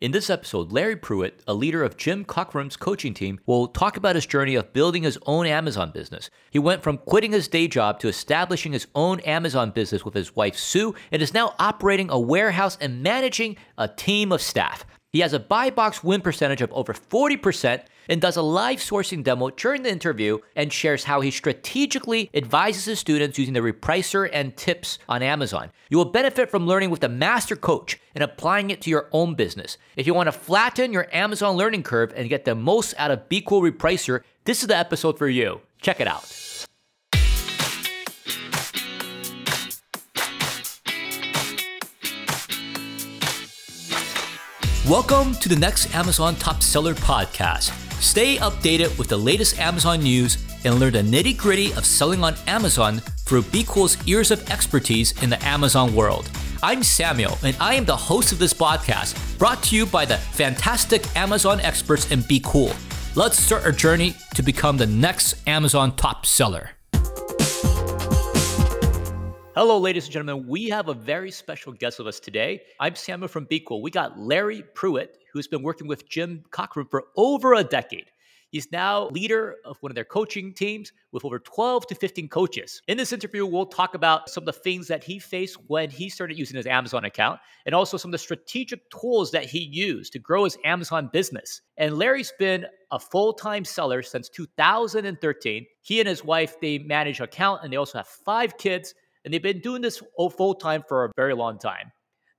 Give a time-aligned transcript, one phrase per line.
[0.00, 4.14] In this episode, Larry Pruett, a leader of Jim Cockrum's coaching team, will talk about
[4.14, 6.30] his journey of building his own Amazon business.
[6.52, 10.36] He went from quitting his day job to establishing his own Amazon business with his
[10.36, 14.86] wife Sue and is now operating a warehouse and managing a team of staff.
[15.10, 19.22] He has a buy box win percentage of over 40% and does a live sourcing
[19.22, 24.28] demo during the interview and shares how he strategically advises his students using the repricer
[24.32, 25.70] and tips on Amazon.
[25.90, 29.34] You will benefit from learning with the master coach and applying it to your own
[29.34, 29.78] business.
[29.96, 33.28] If you want to flatten your Amazon learning curve and get the most out of
[33.28, 35.60] BQool Repricer, this is the episode for you.
[35.80, 36.24] Check it out.
[44.88, 47.87] Welcome to the next Amazon Top Seller podcast.
[48.00, 52.36] Stay updated with the latest Amazon news and learn the nitty gritty of selling on
[52.46, 56.30] Amazon through BQool's years of expertise in the Amazon world.
[56.62, 60.16] I'm Samuel, and I am the host of this podcast, brought to you by the
[60.16, 62.72] fantastic Amazon experts in BQool.
[63.16, 66.70] Let's start our journey to become the next Amazon top seller.
[69.56, 70.46] Hello, ladies and gentlemen.
[70.46, 72.62] We have a very special guest with us today.
[72.78, 73.82] I'm Samuel from BQool.
[73.82, 78.10] We got Larry Pruett, who's been working with Jim Cockrum for over a decade.
[78.50, 82.82] He's now leader of one of their coaching teams with over 12 to 15 coaches.
[82.88, 86.08] In this interview, we'll talk about some of the things that he faced when he
[86.08, 90.12] started using his Amazon account and also some of the strategic tools that he used
[90.14, 91.60] to grow his Amazon business.
[91.76, 95.66] And Larry's been a full-time seller since 2013.
[95.82, 98.92] He and his wife, they manage an account and they also have five kids
[99.24, 100.02] and they've been doing this
[100.36, 101.92] full time for a very long time.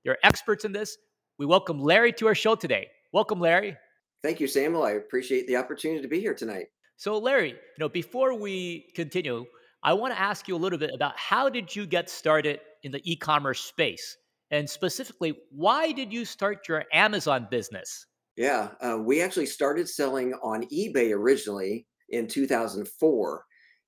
[0.04, 0.98] They're experts in this.
[1.40, 2.90] We welcome Larry to our show today.
[3.14, 3.78] Welcome, Larry.
[4.22, 4.84] Thank you, Samuel.
[4.84, 6.66] I appreciate the opportunity to be here tonight.
[6.98, 9.46] So, Larry, you know, before we continue,
[9.82, 12.92] I want to ask you a little bit about how did you get started in
[12.92, 14.18] the e-commerce space,
[14.52, 18.06] and specifically, why did you start your Amazon business?
[18.36, 23.46] Yeah, uh, we actually started selling on eBay originally in 2004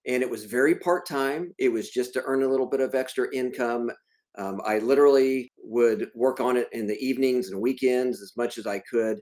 [0.07, 1.53] and it was very part time.
[1.59, 3.91] It was just to earn a little bit of extra income.
[4.37, 8.67] Um, I literally would work on it in the evenings and weekends as much as
[8.67, 9.19] I could,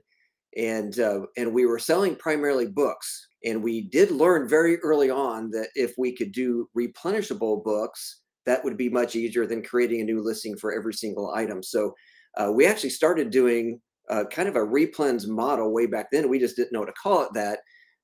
[0.56, 3.28] and uh, and we were selling primarily books.
[3.44, 8.62] And we did learn very early on that if we could do replenishable books, that
[8.64, 11.62] would be much easier than creating a new listing for every single item.
[11.62, 11.94] So
[12.36, 16.28] uh, we actually started doing uh, kind of a replens model way back then.
[16.28, 17.60] We just didn't know to call it that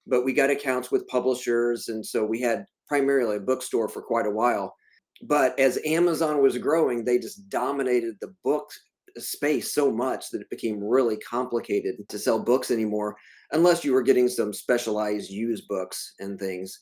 [0.07, 4.27] but we got accounts with publishers and so we had primarily a bookstore for quite
[4.27, 4.75] a while
[5.23, 8.71] but as amazon was growing they just dominated the book
[9.19, 13.17] space so much that it became really complicated to sell books anymore
[13.53, 16.79] unless you were getting some specialized used books and things.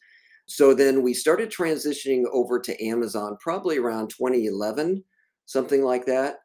[0.46, 5.02] So then we started transitioning over to amazon probably around 2011
[5.46, 6.36] something like that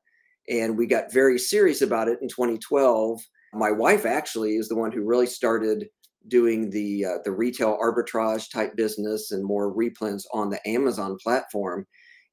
[0.48, 3.20] and we got very serious about it in 2012
[3.54, 5.88] my wife actually is the one who really started
[6.28, 11.88] doing the uh, the retail arbitrage type business and more replens on the Amazon platform.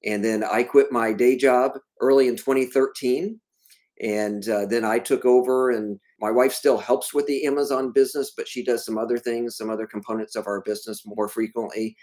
[0.04, 3.40] And then I quit my day job early in 2013,
[4.02, 5.70] and uh, then I took over.
[5.70, 9.56] And my wife still helps with the Amazon business, but she does some other things,
[9.56, 11.96] some other components of our business more frequently.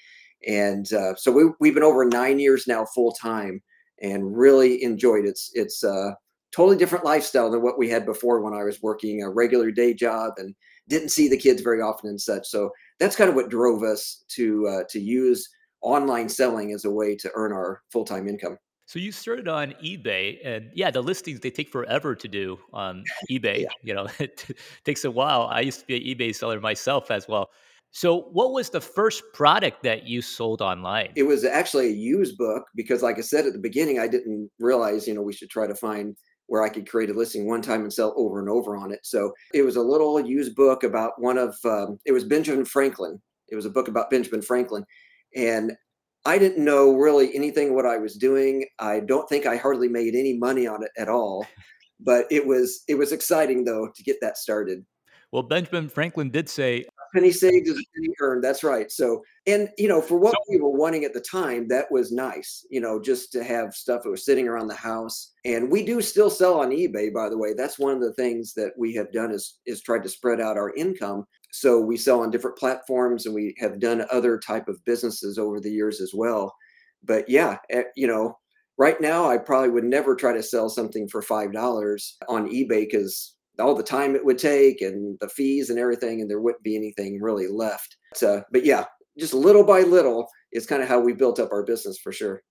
[0.47, 3.61] And uh, so we, we've been over nine years now full time,
[4.01, 5.29] and really enjoyed it.
[5.29, 6.13] It's it's a uh,
[6.53, 9.93] totally different lifestyle than what we had before when I was working a regular day
[9.93, 10.53] job and
[10.89, 12.47] didn't see the kids very often and such.
[12.47, 15.47] So that's kind of what drove us to uh, to use
[15.81, 18.57] online selling as a way to earn our full time income.
[18.85, 23.03] So you started on eBay, and yeah, the listings they take forever to do on
[23.31, 23.61] eBay.
[23.61, 23.69] yeah.
[23.81, 24.45] You know, it
[24.83, 25.47] takes a while.
[25.51, 27.49] I used to be an eBay seller myself as well.
[27.91, 31.13] So, what was the first product that you sold online?
[31.15, 34.49] It was actually a used book because, like I said at the beginning, I didn't
[34.59, 36.17] realize, you know, we should try to find
[36.47, 38.99] where I could create a listing one time and sell over and over on it.
[39.03, 43.21] So it was a little used book about one of, um, it was Benjamin Franklin.
[43.47, 44.85] It was a book about Benjamin Franklin.
[45.35, 45.73] And
[46.25, 48.65] I didn't know really anything what I was doing.
[48.79, 51.45] I don't think I hardly made any money on it at all.
[51.99, 54.85] But it was it was exciting though to get that started.
[55.31, 58.43] Well, Benjamin Franklin did say penny saved is a penny earned.
[58.43, 58.91] That's right.
[58.91, 62.65] So, and you know, for what we were wanting at the time, that was nice.
[62.69, 65.31] You know, just to have stuff that was sitting around the house.
[65.45, 67.53] And we do still sell on eBay, by the way.
[67.53, 70.57] That's one of the things that we have done is is tried to spread out
[70.57, 71.25] our income.
[71.51, 75.59] So we sell on different platforms, and we have done other type of businesses over
[75.59, 76.53] the years as well.
[77.03, 78.37] But yeah, eh, you know,
[78.77, 82.89] right now I probably would never try to sell something for five dollars on eBay
[82.89, 86.63] because all the time it would take and the fees and everything, and there wouldn't
[86.63, 87.97] be anything really left.
[88.15, 88.85] So, but yeah,
[89.17, 92.41] just little by little is kind of how we built up our business for sure.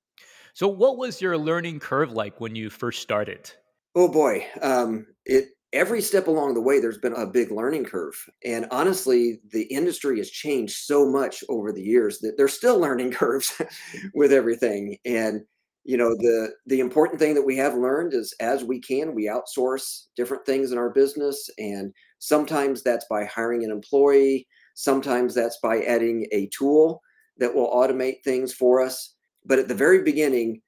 [0.55, 3.51] So, what was your learning curve like when you first started?
[3.95, 8.15] Oh boy, um, it every step along the way, there's been a big learning curve.
[8.45, 13.11] And honestly, the industry has changed so much over the years that there's still learning
[13.13, 13.61] curves
[14.15, 14.99] with everything.
[15.05, 15.43] And
[15.85, 19.29] you know, the the important thing that we have learned is as we can, we
[19.29, 21.51] outsource different things in our business.
[21.59, 27.01] And sometimes that's by hiring an employee, sometimes that's by adding a tool
[27.39, 29.15] that will automate things for us.
[29.45, 30.61] But at the very beginning,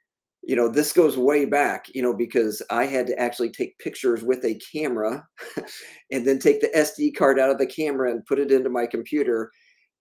[0.46, 4.22] you know this goes way back you know because i had to actually take pictures
[4.22, 5.26] with a camera
[6.12, 8.86] and then take the sd card out of the camera and put it into my
[8.86, 9.50] computer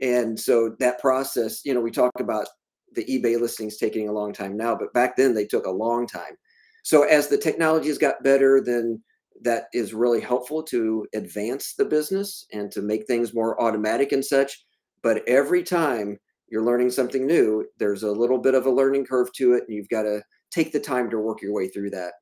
[0.02, 2.48] and so that process you know we talk about
[2.96, 6.08] the ebay listings taking a long time now but back then they took a long
[6.08, 6.38] time.
[6.84, 9.02] So as the technology has got better then
[9.42, 14.24] that is really helpful to advance the business and to make things more automatic and
[14.24, 14.64] such.
[15.02, 16.18] But every time
[16.48, 19.76] you're learning something new, there's a little bit of a learning curve to it, and
[19.76, 22.14] you've got to take the time to work your way through that.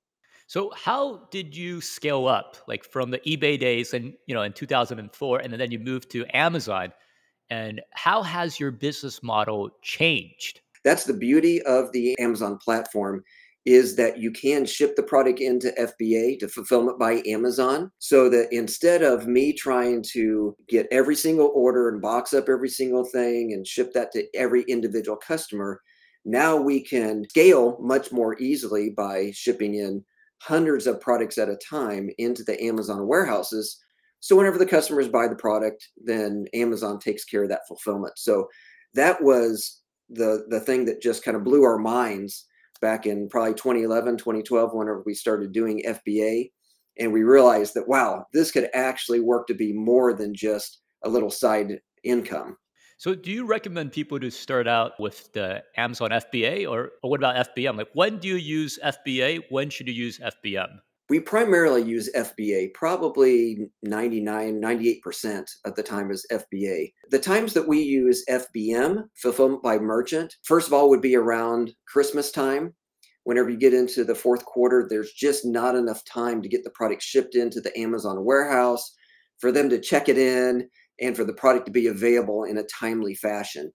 [0.48, 4.52] So how did you scale up like from the eBay days and you know in
[4.52, 6.92] 2004 and then you moved to Amazon
[7.52, 10.62] and how has your business model changed?
[10.84, 13.24] That's the beauty of the Amazon platform
[13.66, 18.52] is that you can ship the product into FBA to fulfillment by Amazon so that
[18.52, 23.54] instead of me trying to get every single order and box up every single thing
[23.54, 25.80] and ship that to every individual customer,
[26.26, 30.04] now we can scale much more easily by shipping in
[30.42, 33.78] hundreds of products at a time into the Amazon warehouses.
[34.22, 38.14] So whenever the customers buy the product, then Amazon takes care of that fulfillment.
[38.18, 38.48] So
[38.94, 42.46] that was the the thing that just kind of blew our minds
[42.82, 46.52] back in probably 2011, 2012, whenever we started doing FBA.
[47.00, 51.10] And we realized that, wow, this could actually work to be more than just a
[51.10, 52.58] little side income.
[52.98, 57.20] So, do you recommend people to start out with the Amazon FBA or, or what
[57.20, 57.78] about FBM?
[57.78, 59.44] Like, when do you use FBA?
[59.50, 60.80] When should you use FBM?
[61.12, 66.94] We primarily use FBA, probably 99, 98% of the time is FBA.
[67.10, 71.74] The times that we use FBM, fulfillment by merchant, first of all, would be around
[71.86, 72.74] Christmas time.
[73.26, 76.70] Whenever you get into the fourth quarter, there's just not enough time to get the
[76.70, 78.96] product shipped into the Amazon warehouse
[79.40, 80.70] for them to check it in
[81.02, 83.70] and for the product to be available in a timely fashion.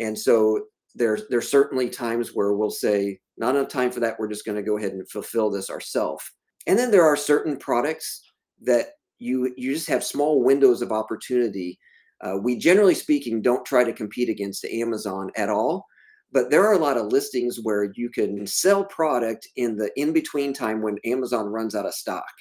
[0.00, 0.64] And so
[0.96, 4.16] there's there's certainly times where we'll say not enough time for that.
[4.18, 6.24] We're just going to go ahead and fulfill this ourselves.
[6.66, 8.22] And then there are certain products
[8.62, 11.78] that you you just have small windows of opportunity.
[12.20, 15.86] Uh, we generally speaking don't try to compete against Amazon at all,
[16.30, 20.12] but there are a lot of listings where you can sell product in the in
[20.12, 22.32] between time when Amazon runs out of stock.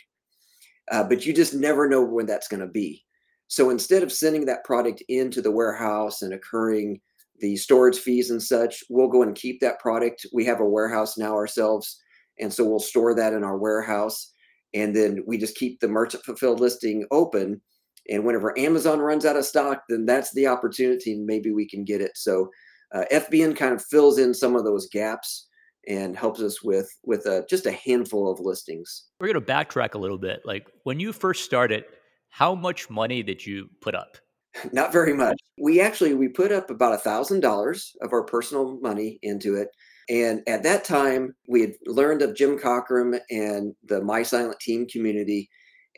[0.92, 3.04] Uh, but you just never know when that's going to be.
[3.48, 7.00] So instead of sending that product into the warehouse and occurring
[7.40, 10.26] the storage fees and such, we'll go and keep that product.
[10.34, 12.00] We have a warehouse now ourselves.
[12.39, 14.33] And so we'll store that in our warehouse.
[14.74, 17.62] And then we just keep the merchant fulfilled listing open.
[18.10, 21.13] And whenever Amazon runs out of stock, then that's the opportunity.
[21.13, 22.12] And maybe we can get it.
[22.16, 22.50] So
[22.94, 25.48] uh, FBM kind of fills in some of those gaps
[25.88, 29.06] and helps us with with uh, just a handful of listings.
[29.19, 30.42] We're going to backtrack a little bit.
[30.45, 31.86] Like when you first started,
[32.30, 34.18] how much money did you put up?
[34.72, 35.39] Not very much.
[35.60, 39.69] We actually we put up about a thousand dollars of our personal money into it.
[40.12, 44.86] And at that time, we had learned of Jim Cockrum and the My Silent Team
[44.86, 45.50] community.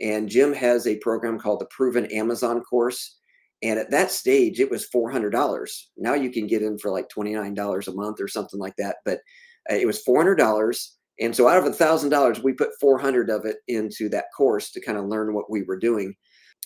[0.02, 3.18] And Jim has a program called the Proven Amazon course.
[3.64, 5.68] And at that stage, it was $400.
[5.98, 8.98] Now you can get in for like $29 a month or something like that.
[9.04, 9.20] But
[9.72, 10.88] uh, it was $400.
[11.20, 14.70] And so out of a thousand dollars, we put 400 of it into that course
[14.72, 16.14] to kind of learn what we were doing.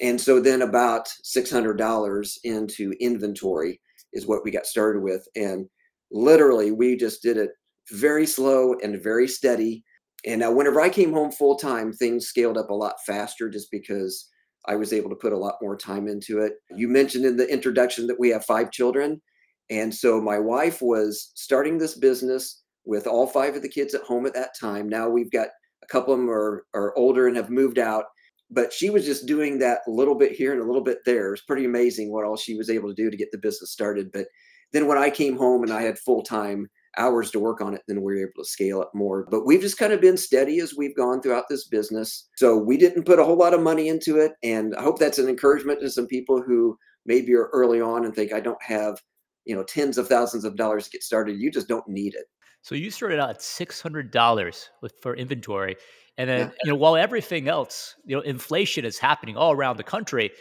[0.01, 3.79] And so then about $600 into inventory
[4.11, 5.25] is what we got started with.
[5.35, 5.69] And
[6.11, 7.51] literally, we just did it
[7.91, 9.83] very slow and very steady.
[10.25, 13.69] And now, whenever I came home full time, things scaled up a lot faster just
[13.71, 14.29] because
[14.67, 16.53] I was able to put a lot more time into it.
[16.75, 19.21] You mentioned in the introduction that we have five children.
[19.69, 24.03] And so my wife was starting this business with all five of the kids at
[24.03, 24.87] home at that time.
[24.87, 25.49] Now we've got
[25.83, 28.05] a couple of them are, are older and have moved out,
[28.49, 31.33] but she was just doing that a little bit here and a little bit there.
[31.33, 34.11] It's pretty amazing what all she was able to do to get the business started.
[34.11, 34.27] But
[34.73, 37.81] then when I came home and I had full time hours to work on it,
[37.87, 39.27] then we were able to scale it more.
[39.29, 42.27] But we've just kind of been steady as we've gone throughout this business.
[42.35, 44.33] So we didn't put a whole lot of money into it.
[44.43, 48.13] And I hope that's an encouragement to some people who maybe are early on and
[48.13, 48.99] think I don't have,
[49.45, 51.39] you know, tens of thousands of dollars to get started.
[51.39, 52.25] You just don't need it.
[52.63, 54.69] So you started out at six hundred dollars
[55.01, 55.77] for inventory,
[56.17, 56.53] and then yeah.
[56.65, 60.31] you know while everything else, you know, inflation is happening all around the country,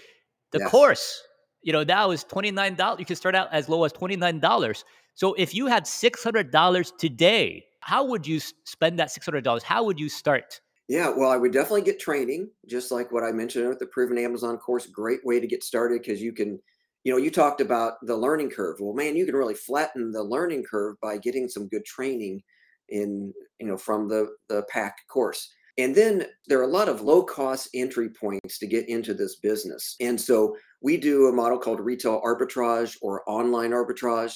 [0.51, 0.71] the yes.
[0.71, 1.23] course,
[1.67, 3.01] you know, now is twenty nine dollars.
[3.01, 4.85] You can start out as low as twenty nine dollars.
[5.15, 9.43] So if you had six hundred dollars today, how would you spend that six hundred
[9.43, 9.65] dollars?
[9.65, 10.61] How would you start?
[10.89, 14.17] Yeah, well, I would definitely get training, just like what I mentioned with the Proven
[14.17, 14.87] Amazon course.
[14.87, 16.61] Great way to get started because you can,
[17.03, 18.77] you know, you talked about the learning curve.
[18.79, 22.43] Well, man, you can really flatten the learning curve by getting some good training
[22.91, 25.53] in, you know, from the the PAC course.
[25.79, 29.37] And then there are a lot of low cost entry points to get into this
[29.37, 29.97] business.
[30.01, 34.35] And so we do a model called retail arbitrage or online arbitrage,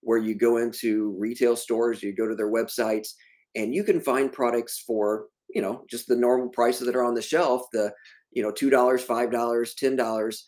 [0.00, 3.08] where you go into retail stores, you go to their websites,
[3.54, 7.14] and you can find products for you know just the normal prices that are on
[7.14, 7.92] the shelf the
[8.30, 10.46] you know two dollars five dollars ten dollars.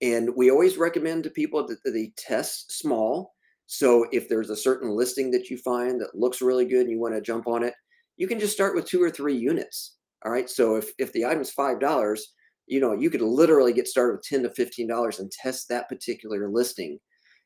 [0.00, 3.34] And we always recommend to people that they test small.
[3.66, 6.98] So if there's a certain listing that you find that looks really good and you
[7.00, 7.74] want to jump on it
[8.16, 9.96] you can just start with two or three units.
[10.24, 10.48] All right?
[10.48, 12.32] So if if the item's five dollars
[12.72, 15.88] you know you could literally get started with 10 to 15 dollars and test that
[15.88, 16.98] particular listing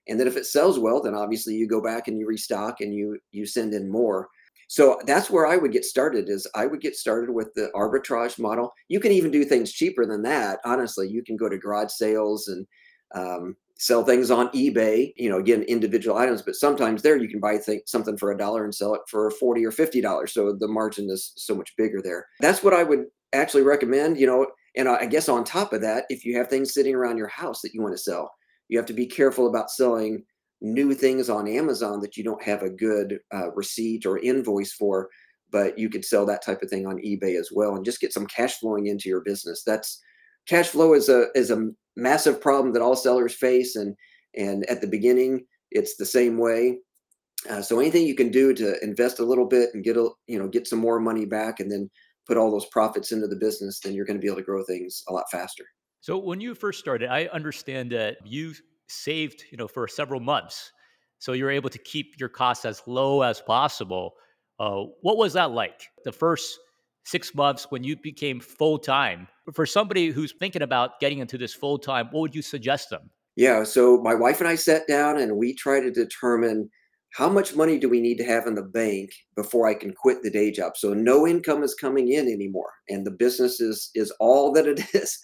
[0.09, 2.95] and then if it sells well then obviously you go back and you restock and
[2.95, 4.29] you you send in more
[4.69, 8.39] so that's where I would get started is I would get started with the arbitrage
[8.39, 8.73] model.
[8.89, 10.59] You can even do things cheaper than that.
[10.65, 12.67] Honestly, you can go to garage sales and
[13.15, 17.41] um, sell things on eBay, you know, again, individual items, but sometimes there you can
[17.41, 20.29] buy th- something for a dollar and sell it for 40 or $50.
[20.31, 22.27] So the margin is so much bigger there.
[22.41, 26.05] That's what I would actually recommend, you know, and I guess on top of that,
[26.11, 28.31] if you have things sitting around your house that you want to sell,
[28.69, 30.25] you have to be careful about selling
[30.61, 35.09] new things on Amazon that you don't have a good uh, receipt or invoice for,
[35.51, 38.13] but you could sell that type of thing on eBay as well and just get
[38.13, 39.63] some cash flowing into your business.
[39.65, 40.01] That's
[40.47, 43.95] cash flow is a is a massive problem that all sellers face, and
[44.37, 46.79] and at the beginning it's the same way.
[47.51, 50.39] Uh, so anything you can do to invest a little bit and get a you
[50.39, 51.91] know get some more money back, and then
[52.27, 54.65] put all those profits into the business, then you're going to be able to grow
[54.65, 55.65] things a lot faster.
[56.01, 58.55] So when you first started, I understand that you
[58.89, 60.71] saved, you know, for several months.
[61.19, 64.15] So you're able to keep your costs as low as possible.
[64.61, 65.89] Uh, what was that like?
[66.05, 66.59] The first
[67.05, 69.29] six months when you became full time.
[69.55, 73.11] For somebody who's thinking about getting into this full time, what would you suggest them?
[73.37, 76.71] Yeah, so my wife and I sat down and we tried to determine
[77.17, 80.23] how much money do we need to have in the bank before I can quit
[80.23, 80.77] the day job.
[80.77, 84.81] So no income is coming in anymore and the business is is all that it
[84.95, 85.19] is.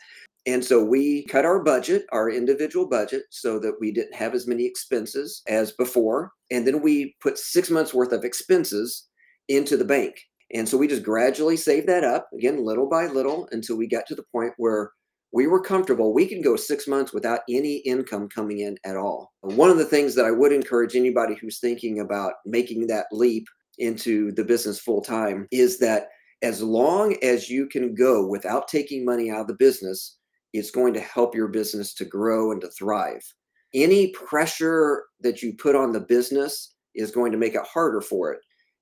[0.47, 4.49] And so we cut our budget, our individual budget, so that we didn't have as
[4.49, 6.33] many expenses as before.
[6.51, 9.07] And then we put six months worth of expenses
[9.49, 10.17] into the bank.
[10.53, 14.07] And so we just gradually saved that up, again, little by little, until we got
[14.07, 14.91] to the point where
[15.33, 16.12] we were comfortable.
[16.12, 19.33] We can go six months without any income coming in at all.
[19.41, 23.47] One of the things that I would encourage anybody who's thinking about making that leap
[23.79, 26.09] into the business full time is that
[26.43, 30.19] as long as you can go without taking money out of the business,
[30.53, 33.23] it's going to help your business to grow and to thrive.
[33.75, 38.33] Any pressure that you put on the business is going to make it harder for
[38.33, 38.41] it.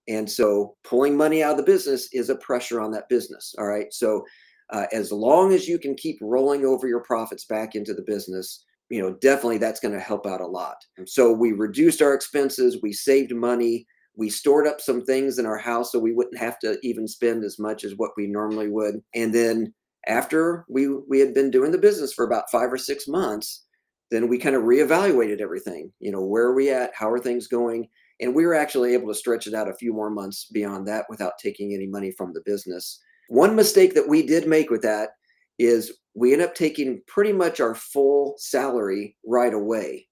[0.08, 3.54] And so pulling money out of the business is a pressure on that business.
[3.58, 3.92] All right.
[3.92, 4.24] So
[4.72, 8.64] uh, as long as you can keep rolling over your profits back into the business,
[8.88, 10.76] you know, definitely that's going to help out a lot.
[11.06, 13.86] So we reduced our expenses, we saved money,
[14.16, 17.44] we stored up some things in our house so we wouldn't have to even spend
[17.44, 19.00] as much as what we normally would.
[19.14, 19.72] And then
[20.06, 23.64] after we we had been doing the business for about five or six months
[24.10, 27.46] then we kind of reevaluated everything you know where are we at how are things
[27.46, 27.86] going
[28.20, 31.04] and we were actually able to stretch it out a few more months beyond that
[31.08, 35.10] without taking any money from the business one mistake that we did make with that
[35.58, 40.06] is we end up taking pretty much our full salary right away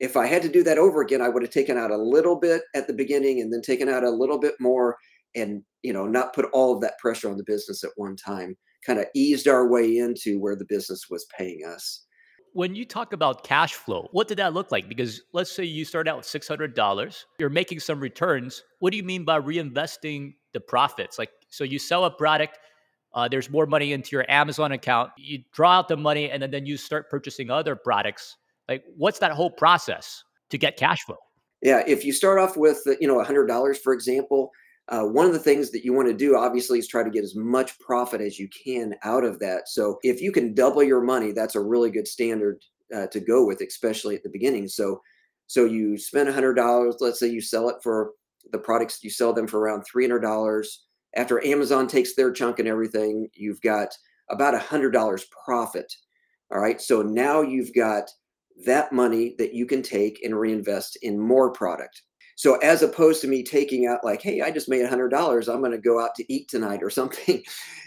[0.00, 2.36] if i had to do that over again i would have taken out a little
[2.36, 4.96] bit at the beginning and then taken out a little bit more
[5.34, 8.56] and you know not put all of that pressure on the business at one time
[8.86, 12.04] kind of eased our way into where the business was paying us.
[12.52, 14.88] When you talk about cash flow, what did that look like?
[14.88, 18.62] Because let's say you start out with $600, you're making some returns.
[18.78, 21.18] What do you mean by reinvesting the profits?
[21.18, 22.58] Like, so you sell a product,
[23.14, 26.50] uh, there's more money into your Amazon account, you draw out the money, and then,
[26.50, 28.36] then you start purchasing other products.
[28.68, 31.16] Like, what's that whole process to get cash flow?
[31.62, 34.50] Yeah, if you start off with, you know, $100, for example,
[34.88, 37.24] uh, one of the things that you want to do, obviously, is try to get
[37.24, 39.68] as much profit as you can out of that.
[39.68, 42.60] So if you can double your money, that's a really good standard
[42.94, 44.68] uh, to go with, especially at the beginning.
[44.68, 45.00] So,
[45.48, 46.96] so you spend hundred dollars.
[47.00, 48.12] Let's say you sell it for
[48.52, 50.85] the products you sell them for around three hundred dollars.
[51.16, 53.88] After Amazon takes their chunk and everything, you've got
[54.30, 55.92] about a hundred dollars profit.
[56.52, 56.80] All right.
[56.80, 58.10] So now you've got
[58.64, 62.02] that money that you can take and reinvest in more product.
[62.36, 65.48] So as opposed to me taking out like, hey, I just made a hundred dollars,
[65.48, 67.42] I'm going to go out to eat tonight or something.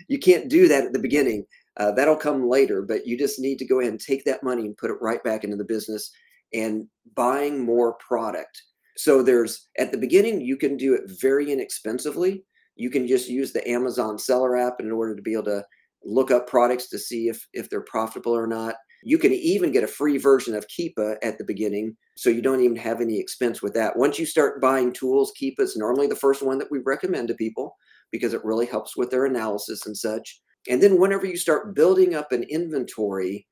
[0.07, 1.45] you can't do that at the beginning.
[1.77, 4.63] Uh, that'll come later, but you just need to go ahead and take that money
[4.65, 6.11] and put it right back into the business
[6.53, 8.63] and buying more product.
[8.97, 12.43] So there's at the beginning, you can do it very inexpensively.
[12.79, 15.65] You can just use the Amazon seller app in order to be able to
[16.05, 18.75] look up products to see if if they're profitable or not.
[19.03, 22.61] You can even get a free version of Keepa at the beginning, so you don't
[22.61, 23.97] even have any expense with that.
[23.97, 27.33] Once you start buying tools, Keepa is normally the first one that we recommend to
[27.33, 27.75] people
[28.11, 30.41] because it really helps with their analysis and such.
[30.69, 33.45] And then whenever you start building up an inventory,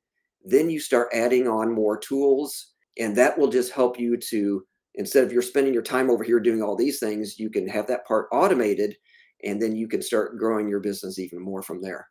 [0.44, 5.24] then you start adding on more tools, and that will just help you to instead
[5.24, 8.04] of you're spending your time over here doing all these things, you can have that
[8.06, 8.96] part automated,
[9.44, 12.08] and then you can start growing your business even more from there.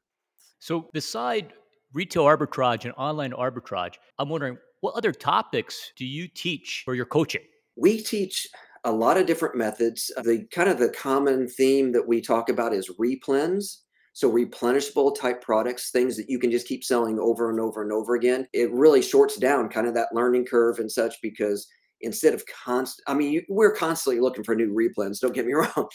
[0.59, 1.53] So, beside
[1.93, 7.05] retail arbitrage and online arbitrage, I'm wondering what other topics do you teach for your
[7.05, 7.41] coaching?
[7.75, 8.47] We teach
[8.83, 10.11] a lot of different methods.
[10.23, 13.77] The kind of the common theme that we talk about is replens.
[14.13, 17.91] So replenishable type products, things that you can just keep selling over and over and
[17.91, 18.47] over again.
[18.51, 21.67] It really shorts down kind of that learning curve and such because
[22.01, 25.53] instead of constant, I mean, you, we're constantly looking for new replens Don't get me
[25.53, 25.87] wrong,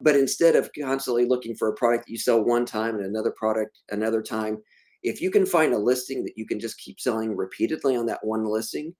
[0.00, 3.32] but instead of constantly looking for a product that you sell one time and another
[3.36, 4.58] product another time,
[5.02, 8.20] if you can find a listing that you can just keep selling repeatedly on that
[8.22, 8.94] one listing,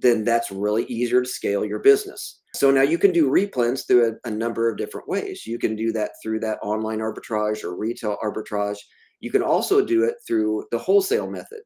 [0.00, 2.40] then that's really easier to scale your business.
[2.54, 5.46] So now you can do replens through a, a, number of different ways.
[5.46, 8.78] You can do that through that online arbitrage or retail arbitrage.
[9.20, 11.62] You can also do it through the wholesale method,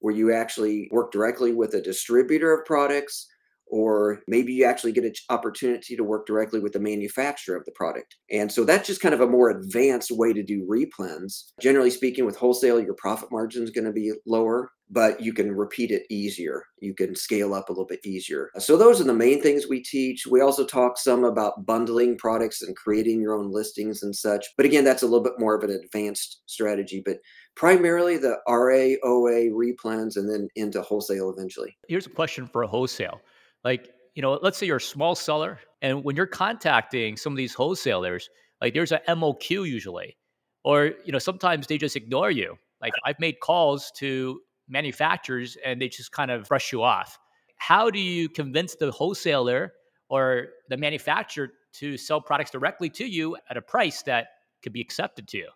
[0.00, 3.26] where you actually work directly with a distributor of products
[3.68, 7.72] or maybe you actually get an opportunity to work directly with the manufacturer of the
[7.72, 8.16] product.
[8.30, 11.52] And so that's just kind of a more advanced way to do replens.
[11.60, 15.52] Generally speaking, with wholesale, your profit margin is going to be lower, but you can
[15.52, 16.62] repeat it easier.
[16.80, 18.50] You can scale up a little bit easier.
[18.58, 20.26] So those are the main things we teach.
[20.26, 24.46] We also talk some about bundling products and creating your own listings and such.
[24.56, 27.02] But again, that's a little bit more of an advanced strategy.
[27.04, 27.18] But
[27.56, 31.76] primarily the RA, OA, replens, and then into wholesale eventually.
[31.88, 33.20] Here's a question for a wholesale
[33.64, 37.36] like, you know, let's say you're a small seller, and when you're contacting some of
[37.36, 38.28] these wholesalers,
[38.60, 40.16] like there's a MOQ usually,
[40.64, 42.56] or you know, sometimes they just ignore you.
[42.80, 47.18] Like I've made calls to manufacturers and they just kind of brush you off.
[47.56, 49.72] How do you convince the wholesaler
[50.08, 54.28] or the manufacturer to sell products directly to you at a price that
[54.62, 55.48] could be accepted to you?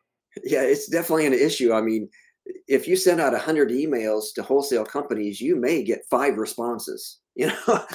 [0.44, 1.72] Yeah, it's definitely an issue.
[1.72, 2.08] I mean,
[2.68, 7.46] if you send out 100 emails to wholesale companies, you may get five responses you
[7.46, 7.86] know?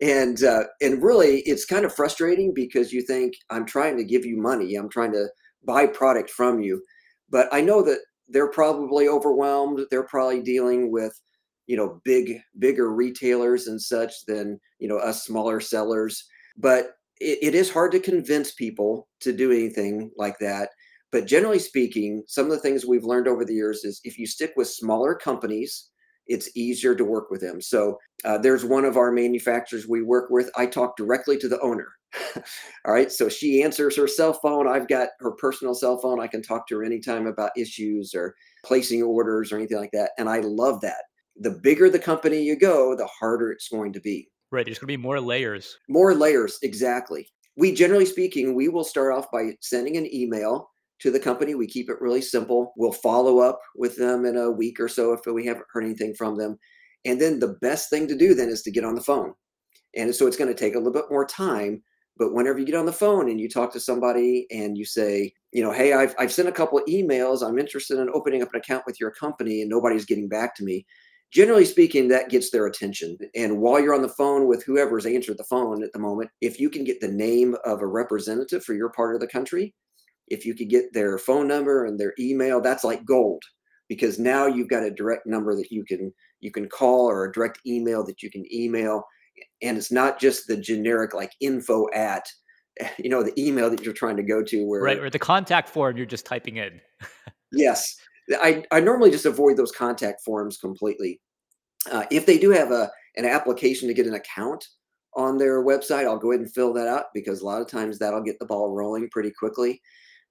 [0.00, 4.24] And uh, and really it's kind of frustrating because you think i'm trying to give
[4.24, 4.74] you money.
[4.74, 5.28] I'm trying to
[5.64, 6.82] buy product from you.
[7.30, 9.80] But i know that they're probably overwhelmed.
[9.90, 11.18] They're probably dealing with
[11.66, 16.24] you know big bigger retailers and such than you know us smaller sellers.
[16.56, 20.70] But it, it is hard to convince people to do anything like that
[21.12, 24.26] but generally speaking some of the things we've learned over the years is if you
[24.26, 25.90] stick with smaller companies
[26.26, 27.60] it's easier to work with them.
[27.60, 30.50] So uh, there's one of our manufacturers we work with.
[30.56, 31.88] I talk directly to the owner.
[32.84, 33.12] All right.
[33.12, 34.66] So she answers her cell phone.
[34.66, 36.20] I've got her personal cell phone.
[36.20, 40.12] I can talk to her anytime about issues or placing orders or anything like that.
[40.18, 41.04] And I love that.
[41.38, 44.28] The bigger the company you go, the harder it's going to be.
[44.50, 44.64] Right.
[44.64, 45.76] There's going to be more layers.
[45.88, 46.58] More layers.
[46.62, 47.28] Exactly.
[47.56, 51.54] We generally speaking, we will start off by sending an email to the company.
[51.54, 52.72] We keep it really simple.
[52.76, 56.14] We'll follow up with them in a week or so if we haven't heard anything
[56.14, 56.58] from them.
[57.04, 59.32] And then the best thing to do then is to get on the phone.
[59.96, 61.82] And so it's going to take a little bit more time.
[62.18, 65.32] But whenever you get on the phone and you talk to somebody and you say,
[65.52, 67.46] you know, hey, I've, I've sent a couple of emails.
[67.46, 70.64] I'm interested in opening up an account with your company and nobody's getting back to
[70.64, 70.86] me.
[71.32, 73.18] Generally speaking, that gets their attention.
[73.34, 76.58] And while you're on the phone with whoever's answered the phone at the moment, if
[76.58, 79.74] you can get the name of a representative for your part of the country,
[80.28, 83.42] if you could get their phone number and their email that's like gold
[83.88, 87.32] because now you've got a direct number that you can you can call or a
[87.32, 89.04] direct email that you can email.
[89.62, 92.26] And it's not just the generic like info at
[92.98, 95.68] you know the email that you're trying to go to where right or the contact
[95.68, 96.80] form you're just typing in.
[97.52, 97.96] Yes
[98.34, 101.20] I, I normally just avoid those contact forms completely.
[101.90, 104.66] Uh, if they do have a an application to get an account
[105.14, 107.98] on their website i'll go ahead and fill that out because a lot of times
[107.98, 109.80] that'll get the ball rolling pretty quickly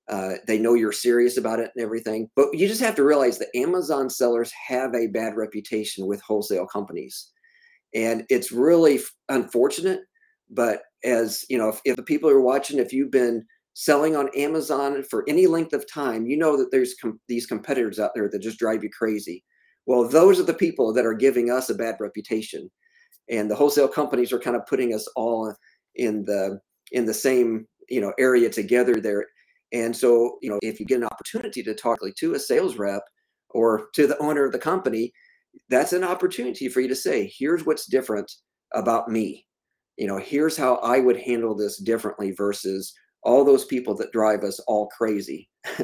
[0.08, 2.30] uh, they know you're serious about it and everything.
[2.36, 6.68] But you just have to realize that Amazon sellers have a bad reputation with wholesale
[6.68, 7.32] companies.
[7.94, 10.02] And it's really unfortunate.
[10.50, 14.30] But as you know, if, if the people are watching, if you've been selling on
[14.36, 18.30] Amazon for any length of time, you know that there's com- these competitors out there
[18.30, 19.44] that just drive you crazy.
[19.88, 22.70] Well, those are the people that are giving us a bad reputation.
[23.30, 25.54] And the wholesale companies are kind of putting us all
[25.96, 26.60] in the
[26.92, 29.26] in the same you know area together there
[29.76, 33.04] and so, you know, if you get an opportunity to talk to a sales rep
[33.50, 35.12] or to the owner of the company,
[35.70, 38.32] that's an opportunity for you to say, here's what's different
[38.74, 39.46] about me.
[39.98, 44.44] You know, here's how I would handle this differently versus all those people that drive
[44.44, 45.50] us all crazy.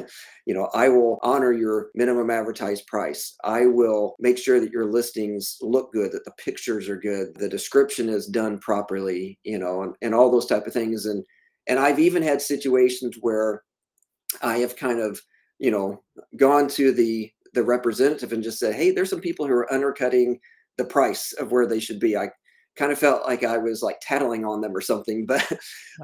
[0.46, 3.34] you know, I will honor your minimum advertised price.
[3.44, 7.48] I will make sure that your listings look good, that the pictures are good, the
[7.48, 11.04] description is done properly, you know, and, and all those type of things.
[11.04, 11.22] And
[11.68, 13.62] and I've even had situations where
[14.42, 15.20] I have kind of,
[15.58, 16.02] you know,
[16.36, 20.40] gone to the the representative and just said, "Hey, there's some people who are undercutting
[20.78, 22.30] the price of where they should be." I
[22.76, 25.46] kind of felt like I was like tattling on them or something, but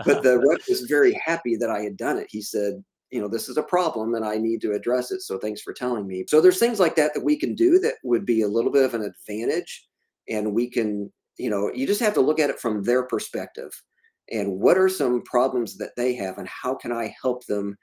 [0.04, 2.26] but the rep was very happy that I had done it.
[2.30, 5.22] He said, "You know, this is a problem and I need to address it.
[5.22, 7.94] So thanks for telling me." So there's things like that that we can do that
[8.04, 9.86] would be a little bit of an advantage,
[10.28, 13.72] and we can, you know, you just have to look at it from their perspective
[14.30, 17.76] and what are some problems that they have and how can I help them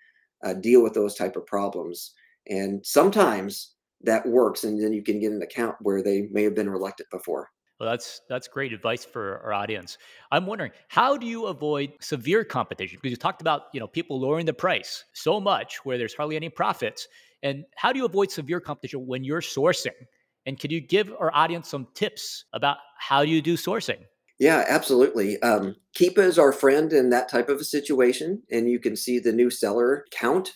[0.46, 2.14] uh, deal with those type of problems
[2.48, 6.56] and sometimes that works, and then you can get an account where they may have
[6.56, 7.50] been reluctant before.
[7.80, 9.98] Well, that's that's great advice for our audience.
[10.32, 13.00] I'm wondering, how do you avoid severe competition?
[13.02, 16.36] Because you talked about you know people lowering the price so much where there's hardly
[16.36, 17.08] any profits,
[17.44, 20.06] and how do you avoid severe competition when you're sourcing?
[20.46, 23.98] And can you give our audience some tips about how do you do sourcing?
[24.39, 25.41] Yeah, absolutely.
[25.41, 29.19] Um, Keepa is our friend in that type of a situation, and you can see
[29.19, 30.54] the new seller count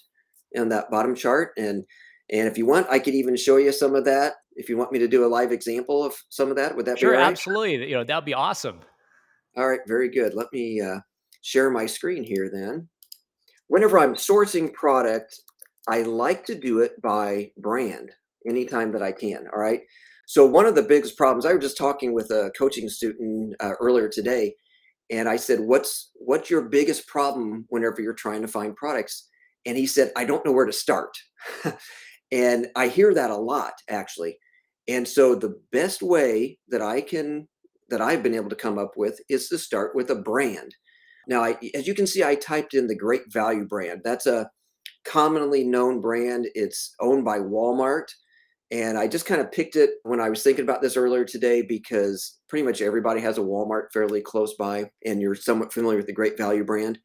[0.58, 1.52] on that bottom chart.
[1.58, 1.86] And
[2.32, 4.34] and if you want, I could even show you some of that.
[4.56, 7.00] If you want me to do a live example of some of that, would that
[7.00, 7.26] sure, be right?
[7.26, 7.90] absolutely.
[7.90, 8.82] You know, that'd be awesome.
[9.58, 10.34] All right, very good.
[10.34, 11.00] Let me uh,
[11.42, 12.88] share my screen here then.
[13.68, 15.40] Whenever I'm sourcing product,
[15.88, 18.12] I like to do it by brand
[18.48, 19.48] anytime that I can.
[19.54, 19.82] All right.
[20.30, 23.72] So one of the biggest problems, I was just talking with a coaching student uh,
[23.82, 24.54] earlier today,
[25.10, 29.28] and I said, "What's what's your biggest problem whenever you're trying to find products?"
[29.66, 31.18] And he said, I don't know where to start.
[32.32, 34.38] and I hear that a lot, actually.
[34.88, 37.48] And so the best way that I can,
[37.90, 40.76] that I've been able to come up with is to start with a brand.
[41.28, 44.02] Now, I, as you can see, I typed in the Great Value brand.
[44.04, 44.48] That's a
[45.06, 46.48] commonly known brand.
[46.54, 48.10] It's owned by Walmart.
[48.72, 51.64] And I just kind of picked it when I was thinking about this earlier today
[51.64, 56.06] because pretty much everybody has a Walmart fairly close by, and you're somewhat familiar with
[56.06, 57.00] the Great Value brand.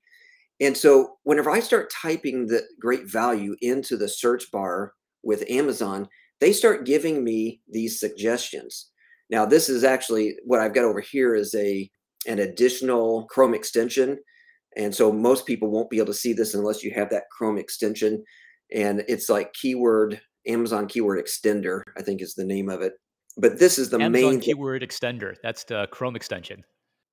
[0.61, 6.09] And so whenever I start typing the great value into the search bar with Amazon,
[6.41, 8.91] they start giving me these suggestions.
[9.31, 11.91] Now, this is actually what I've got over here is a
[12.27, 14.19] an additional Chrome extension.
[14.77, 17.59] And so most people won't be able to see this unless you have that Chrome
[17.59, 18.25] extension.
[18.73, 22.95] And it's like keyword, Amazon keyword extender, I think is the name of it.
[23.37, 25.35] But this is the Amazon main keyword extender.
[25.43, 26.65] That's the Chrome extension.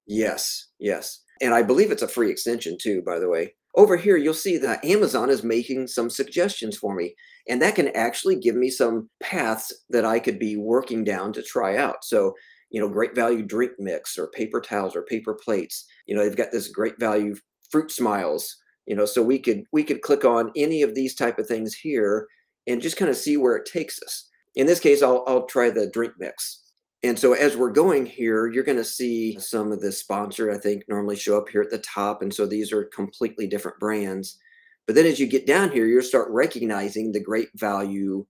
[0.08, 1.20] Yes, yes.
[1.42, 3.56] And I believe it's a free extension too, by the way.
[3.76, 7.16] Over here, you'll see that Amazon is making some suggestions for me.
[7.48, 11.42] And that can actually give me some paths that I could be working down to
[11.42, 12.04] try out.
[12.04, 12.34] So,
[12.70, 15.86] you know, great value drink mix or paper towels or paper plates.
[16.06, 17.36] You know, they've got this great value
[17.72, 18.58] fruit smiles.
[18.86, 21.74] You know, so we could we could click on any of these type of things
[21.74, 22.28] here
[22.68, 24.30] and just kind of see where it takes us.
[24.56, 26.62] In this case, I'll I'll try the drink mix.
[27.04, 30.58] And so as we're going here, you're going to see some of the sponsor, I
[30.58, 32.22] think, normally show up here at the top.
[32.22, 34.38] And so these are completely different brands.
[34.86, 38.26] But then as you get down here, you'll start recognizing the great value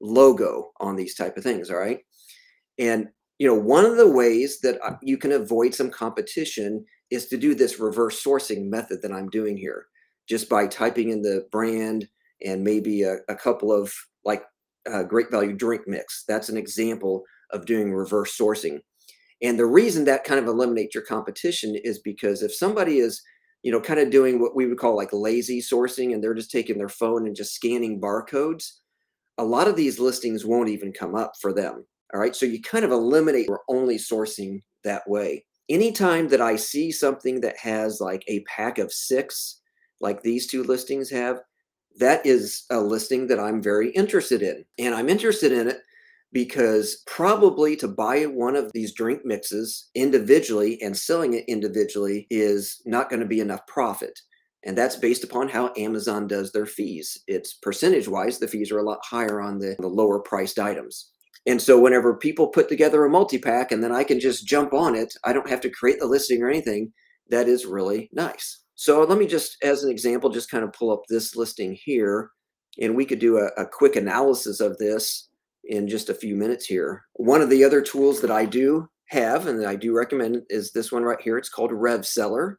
[0.00, 1.70] logo on these type of things.
[1.70, 2.00] All right.
[2.78, 7.36] And, you know, one of the ways that you can avoid some competition is to
[7.36, 9.86] do this reverse sourcing method that I'm doing here,
[10.28, 12.08] just by typing in the brand
[12.44, 13.92] and maybe a, a couple of
[14.24, 14.42] like
[14.90, 16.24] uh, great value drink mix.
[16.26, 18.80] That's an example of doing reverse sourcing.
[19.42, 23.22] And the reason that kind of eliminates your competition is because if somebody is,
[23.62, 26.50] you know, kind of doing what we would call like lazy sourcing and they're just
[26.50, 28.70] taking their phone and just scanning barcodes,
[29.38, 31.84] a lot of these listings won't even come up for them.
[32.12, 32.36] All right.
[32.36, 35.44] So you kind of eliminate or only sourcing that way.
[35.68, 39.60] Anytime that I see something that has like a pack of six,
[40.00, 41.40] like these two listings have,
[41.98, 44.64] that is a listing that I'm very interested in.
[44.78, 45.78] And I'm interested in it
[46.32, 52.80] because probably to buy one of these drink mixes individually and selling it individually is
[52.86, 54.18] not going to be enough profit.
[54.64, 57.18] And that's based upon how Amazon does their fees.
[57.26, 61.10] It's percentage wise, the fees are a lot higher on the, the lower priced items.
[61.46, 64.74] And so whenever people put together a multi pack and then I can just jump
[64.74, 66.92] on it, I don't have to create the listing or anything.
[67.30, 68.60] That is really nice.
[68.80, 72.30] So let me just, as an example, just kind of pull up this listing here
[72.80, 75.28] and we could do a, a quick analysis of this
[75.64, 77.04] in just a few minutes here.
[77.12, 80.72] One of the other tools that I do have and that I do recommend is
[80.72, 81.36] this one right here.
[81.36, 82.54] It's called RevSeller.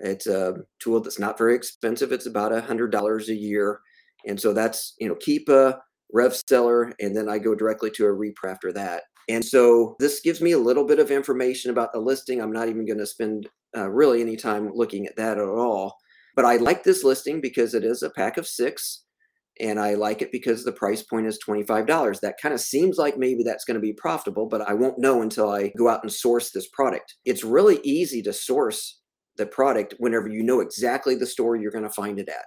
[0.00, 2.12] It's a tool that's not very expensive.
[2.12, 3.80] It's about a hundred dollars a year.
[4.26, 5.78] And so that's, you know, keep Keepa,
[6.14, 9.04] RevSeller, and then I go directly to a repro after that.
[9.30, 12.42] And so this gives me a little bit of information about the listing.
[12.42, 15.96] I'm not even going to spend uh, really any time looking at that at all.
[16.36, 19.04] But I like this listing because it is a pack of six
[19.60, 22.20] and I like it because the price point is $25.
[22.20, 25.22] That kind of seems like maybe that's going to be profitable, but I won't know
[25.22, 27.14] until I go out and source this product.
[27.24, 29.00] It's really easy to source
[29.36, 32.46] the product whenever you know exactly the store you're going to find it at.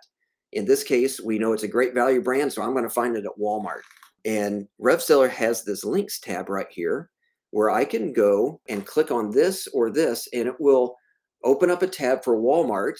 [0.51, 3.15] In this case, we know it's a great value brand, so I'm going to find
[3.15, 3.81] it at Walmart.
[4.25, 7.09] And RevSeller has this links tab right here
[7.51, 10.95] where I can go and click on this or this, and it will
[11.47, 12.97] open up a tab for Walmart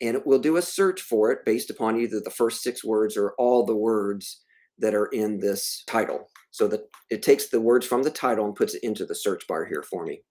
[0.00, 3.16] and it will do a search for it based upon either the first six words
[3.16, 4.42] or all the words
[4.78, 6.28] that are in this title.
[6.50, 9.46] So that it takes the words from the title and puts it into the search
[9.48, 10.22] bar here for me.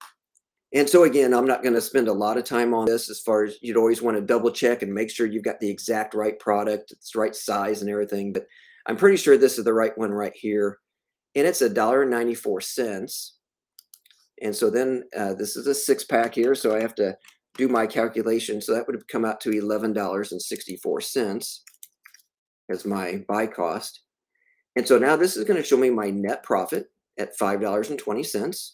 [0.74, 3.22] And so again, I'm not going to spend a lot of time on this as
[3.22, 6.14] far as you'd always want to double check and make sure you've got the exact
[6.14, 8.34] right product, it's right size and everything.
[8.34, 8.46] But
[8.86, 10.80] I'm pretty sure this is the right one right here.
[11.36, 13.38] And it's a dollar and 94 cents.
[14.42, 16.56] And so then uh, this is a six pack here.
[16.56, 17.18] So I have to
[17.58, 18.62] do my calculation.
[18.62, 21.60] So that would have come out to $11.64
[22.70, 24.02] as my buy cost.
[24.76, 26.86] And so now this is going to show me my net profit
[27.18, 28.72] at $5.20.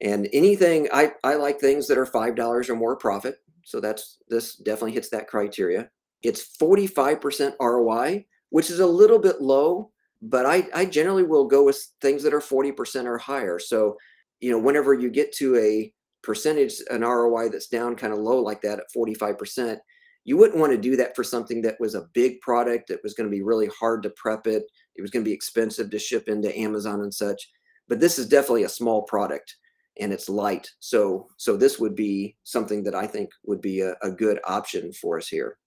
[0.00, 3.36] And anything, I, I like things that are $5 or more profit.
[3.64, 5.90] So that's, this definitely hits that criteria.
[6.22, 9.90] It's 45% ROI, which is a little bit low,
[10.22, 13.58] but I, I generally will go with things that are 40% or higher.
[13.58, 13.96] So,
[14.40, 18.40] you know, whenever you get to a percentage, an ROI that's down kind of low
[18.40, 19.78] like that at 45%,
[20.24, 23.14] you wouldn't want to do that for something that was a big product that was
[23.14, 24.64] going to be really hard to prep it.
[24.96, 27.48] It was going to be expensive to ship into Amazon and such.
[27.88, 29.56] But this is definitely a small product
[29.98, 30.70] and it's light.
[30.80, 34.92] So so this would be something that I think would be a, a good option
[34.92, 35.58] for us here.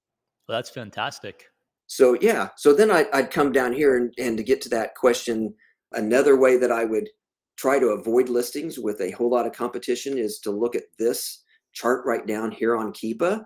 [0.48, 1.46] Well, that's fantastic.
[1.88, 4.96] So yeah, so then I, I'd come down here and, and to get to that
[4.96, 5.54] question,
[5.94, 7.10] another way that I would
[7.62, 11.44] try to avoid listings with a whole lot of competition is to look at this
[11.74, 13.44] chart right down here on Keepa.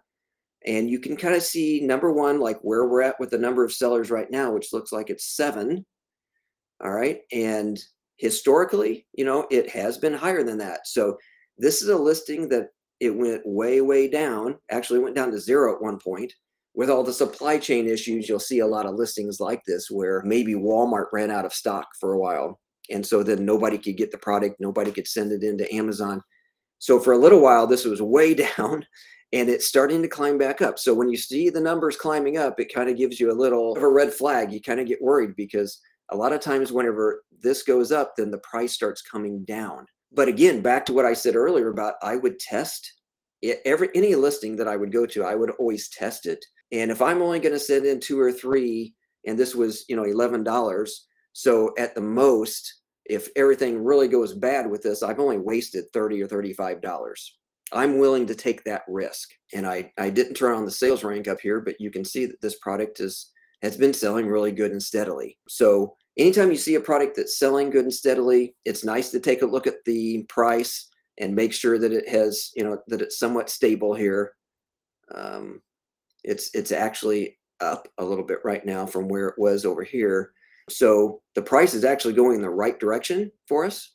[0.66, 3.66] And you can kind of see number one, like where we're at with the number
[3.66, 5.86] of sellers right now, which looks like it's seven.
[6.82, 7.20] All right.
[7.34, 7.78] And
[8.16, 10.88] historically, you know, it has been higher than that.
[10.88, 11.18] So
[11.58, 12.70] this is a listing that
[13.02, 14.56] it went way, way down.
[14.72, 16.32] Actually, went down to zero at one point.
[16.74, 20.24] With all the supply chain issues, you'll see a lot of listings like this where
[20.24, 24.12] maybe Walmart ran out of stock for a while and so then nobody could get
[24.12, 26.22] the product nobody could send it into amazon.
[26.80, 28.86] So for a little while this was way down
[29.34, 30.80] and it's starting to climb back up.
[30.80, 33.76] So when you see the numbers climbing up it kind of gives you a little
[33.76, 34.52] of a red flag.
[34.52, 35.80] You kind of get worried because
[36.12, 39.86] a lot of times whenever this goes up then the price starts coming down.
[40.12, 42.94] But again back to what i said earlier about i would test
[43.66, 46.44] every any listing that i would go to i would always test it.
[46.72, 48.94] And if i'm only going to send in two or three
[49.26, 50.44] and this was you know $11
[51.36, 56.24] so at the most, if everything really goes bad with this, I've only wasted 30
[56.24, 57.14] or $35.
[57.74, 59.32] I'm willing to take that risk.
[59.54, 62.26] And I, I didn't turn on the sales rank up here, but you can see
[62.26, 65.38] that this product is has been selling really good and steadily.
[65.50, 69.42] So anytime you see a product that's selling good and steadily, it's nice to take
[69.42, 70.88] a look at the price
[71.20, 74.34] and make sure that it has, you know, that it's somewhat stable here.
[75.14, 75.62] Um,
[76.24, 80.32] it's it's actually up a little bit right now from where it was over here.
[80.70, 83.92] So the price is actually going in the right direction for us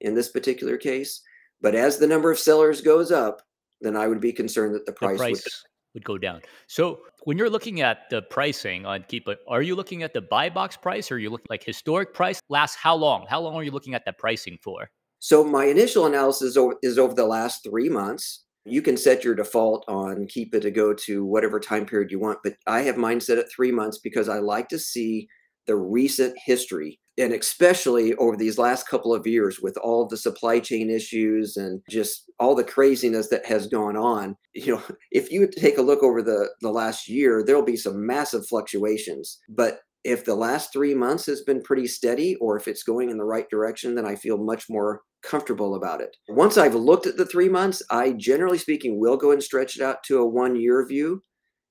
[0.00, 1.20] in this particular case.
[1.60, 3.42] But as the number of sellers goes up,
[3.80, 6.42] then I would be concerned that the price, the price would, would go down.
[6.66, 10.48] So when you're looking at the pricing on Keepa, are you looking at the buy
[10.48, 12.40] box price or are you looking like historic price?
[12.48, 13.26] Last how long?
[13.28, 14.90] How long are you looking at that pricing for?
[15.18, 18.44] So my initial analysis is over the last three months.
[18.64, 22.38] You can set your default on Keepa to go to whatever time period you want,
[22.44, 25.28] but I have mine set at three months because I like to see
[25.66, 30.58] the recent history and especially over these last couple of years with all the supply
[30.58, 35.48] chain issues and just all the craziness that has gone on you know if you
[35.48, 40.24] take a look over the the last year there'll be some massive fluctuations but if
[40.24, 43.48] the last 3 months has been pretty steady or if it's going in the right
[43.50, 46.16] direction then I feel much more comfortable about it.
[46.28, 49.82] Once I've looked at the 3 months, I generally speaking will go and stretch it
[49.82, 51.22] out to a 1 year view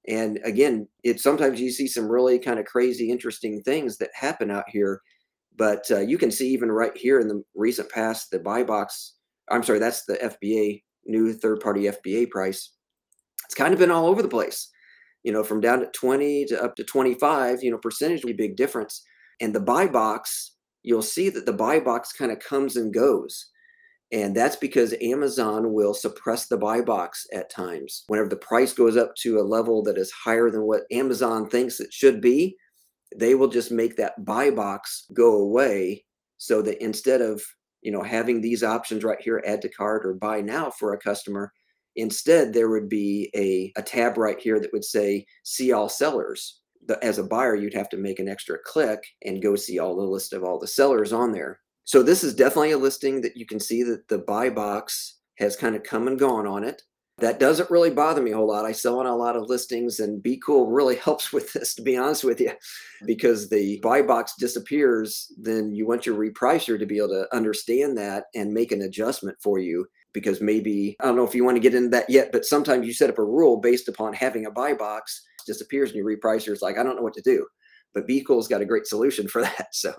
[0.08, 4.50] and again, it sometimes you see some really kind of crazy, interesting things that happen
[4.50, 5.02] out here.
[5.58, 9.16] But uh, you can see even right here in the recent past, the buy box.
[9.50, 12.74] I'm sorry, that's the FBA new third-party FBA price.
[13.46, 14.70] It's kind of been all over the place.
[15.24, 17.62] You know, from down to 20 to up to 25.
[17.62, 19.04] You know, percentage big difference.
[19.40, 23.51] And the buy box, you'll see that the buy box kind of comes and goes.
[24.12, 28.04] And that's because Amazon will suppress the buy box at times.
[28.08, 31.80] Whenever the price goes up to a level that is higher than what Amazon thinks
[31.80, 32.58] it should be,
[33.16, 36.04] they will just make that buy box go away
[36.38, 37.42] so that instead of
[37.82, 41.00] you know having these options right here add to cart or buy now for a
[41.00, 41.52] customer
[41.96, 46.62] Instead, there would be a, a tab right here that would say see all sellers.
[46.88, 49.96] The, as a buyer, you'd have to make an extra click and go see all
[49.96, 51.60] the list of all the sellers on there.
[51.84, 55.56] So this is definitely a listing that you can see that the buy box has
[55.56, 56.82] kind of come and gone on it.
[57.18, 58.66] That doesn't really bother me a whole lot.
[58.66, 61.98] I sell on a lot of listings, and BQool really helps with this, to be
[61.98, 63.06] honest with you, mm-hmm.
[63.06, 65.32] because the buy box disappears.
[65.38, 69.38] Then you want your repricer to be able to understand that and make an adjustment
[69.42, 69.86] for you.
[70.14, 72.86] Because maybe, I don't know if you want to get into that yet, but sometimes
[72.86, 76.52] you set up a rule based upon having a buy box disappears and your repricer
[76.52, 77.48] is like, I don't know what to do.
[77.94, 79.68] But BQool's got a great solution for that.
[79.72, 79.94] So,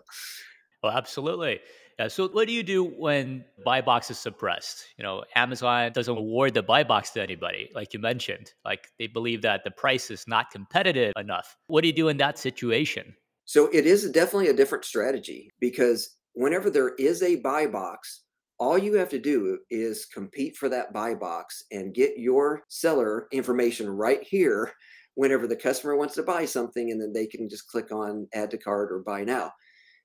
[0.83, 1.61] well, absolutely.
[1.99, 4.87] Yeah, so what do you do when buy box is suppressed?
[4.97, 8.53] You know, Amazon doesn't award the buy box to anybody, like you mentioned.
[8.65, 11.57] Like they believe that the price is not competitive enough.
[11.67, 13.15] What do you do in that situation?
[13.45, 18.23] So it is definitely a different strategy because whenever there is a buy box,
[18.59, 23.27] all you have to do is compete for that buy box and get your seller
[23.33, 24.73] information right here
[25.15, 28.51] whenever the customer wants to buy something and then they can just click on add
[28.51, 29.51] to cart or buy now.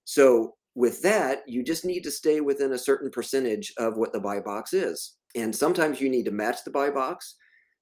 [0.04, 4.20] So with that, you just need to stay within a certain percentage of what the
[4.20, 5.16] buy box is.
[5.36, 7.34] And sometimes you need to match the buy box.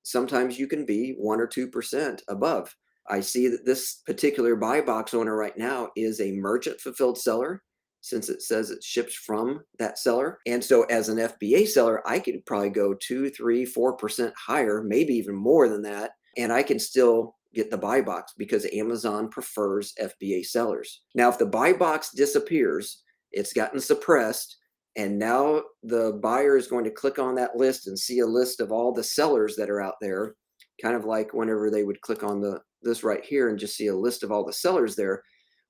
[0.03, 2.73] Sometimes you can be one or 2% above.
[3.09, 7.61] I see that this particular buy box owner right now is a merchant fulfilled seller
[7.99, 10.39] since it says it ships from that seller.
[10.45, 14.81] And so as an FBA seller, I could probably go two, three, four percent higher,
[14.81, 16.11] maybe even more than that.
[16.37, 21.01] And I can still get the buy box because Amazon prefers FBA sellers.
[21.15, 24.57] Now, if the buy box disappears, it's gotten suppressed,
[24.97, 28.59] and now the buyer is going to click on that list and see a list
[28.59, 30.35] of all the sellers that are out there,
[30.81, 33.87] kind of like whenever they would click on the this right here and just see
[33.87, 35.23] a list of all the sellers there.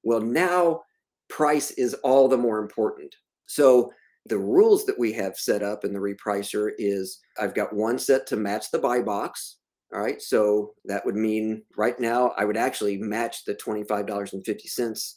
[0.03, 0.81] Well, now
[1.29, 3.15] price is all the more important.
[3.47, 3.91] So
[4.27, 8.27] the rules that we have set up in the repricer is I've got one set
[8.27, 9.57] to match the buy box
[9.93, 10.21] all right.
[10.21, 15.13] So that would mean right now I would actually match the $25.50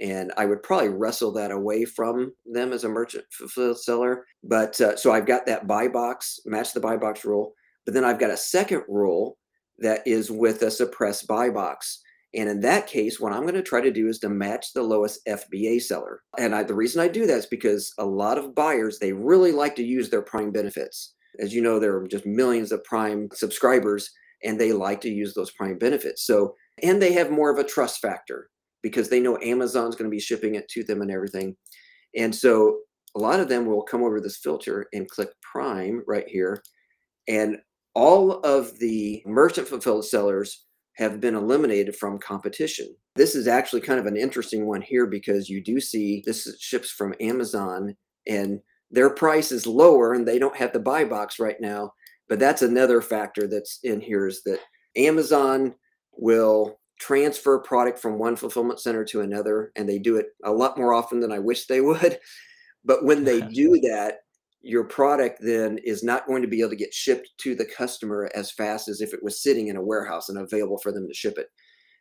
[0.00, 3.24] and I would probably wrestle that away from them as a merchant
[3.76, 4.26] seller.
[4.42, 7.54] But uh, so I've got that buy box, match the buy box rule.
[7.84, 9.36] But then I've got a second rule
[9.78, 12.00] that is with a suppressed buy box.
[12.32, 14.82] And in that case, what I'm going to try to do is to match the
[14.82, 16.22] lowest FBA seller.
[16.38, 19.52] And I, the reason I do that is because a lot of buyers, they really
[19.52, 21.14] like to use their prime benefits.
[21.38, 24.10] As you know, there are just millions of prime subscribers
[24.42, 26.24] and they like to use those prime benefits.
[26.26, 28.48] So, and they have more of a trust factor
[28.82, 31.56] because they know Amazon's going to be shipping it to them and everything.
[32.16, 32.78] And so
[33.14, 36.62] a lot of them will come over this filter and click prime right here.
[37.28, 37.58] And
[37.94, 40.64] all of the merchant fulfilled sellers
[40.96, 42.94] have been eliminated from competition.
[43.16, 46.90] This is actually kind of an interesting one here because you do see this ships
[46.90, 48.60] from Amazon and
[48.90, 51.92] their price is lower and they don't have the buy box right now
[52.30, 54.60] but that's another factor that's in here is that
[54.96, 55.74] Amazon
[56.12, 60.78] will transfer product from one fulfillment center to another, and they do it a lot
[60.78, 62.18] more often than I wish they would.
[62.82, 64.20] But when they do that,
[64.62, 68.30] your product then is not going to be able to get shipped to the customer
[68.34, 71.12] as fast as if it was sitting in a warehouse and available for them to
[71.12, 71.48] ship it.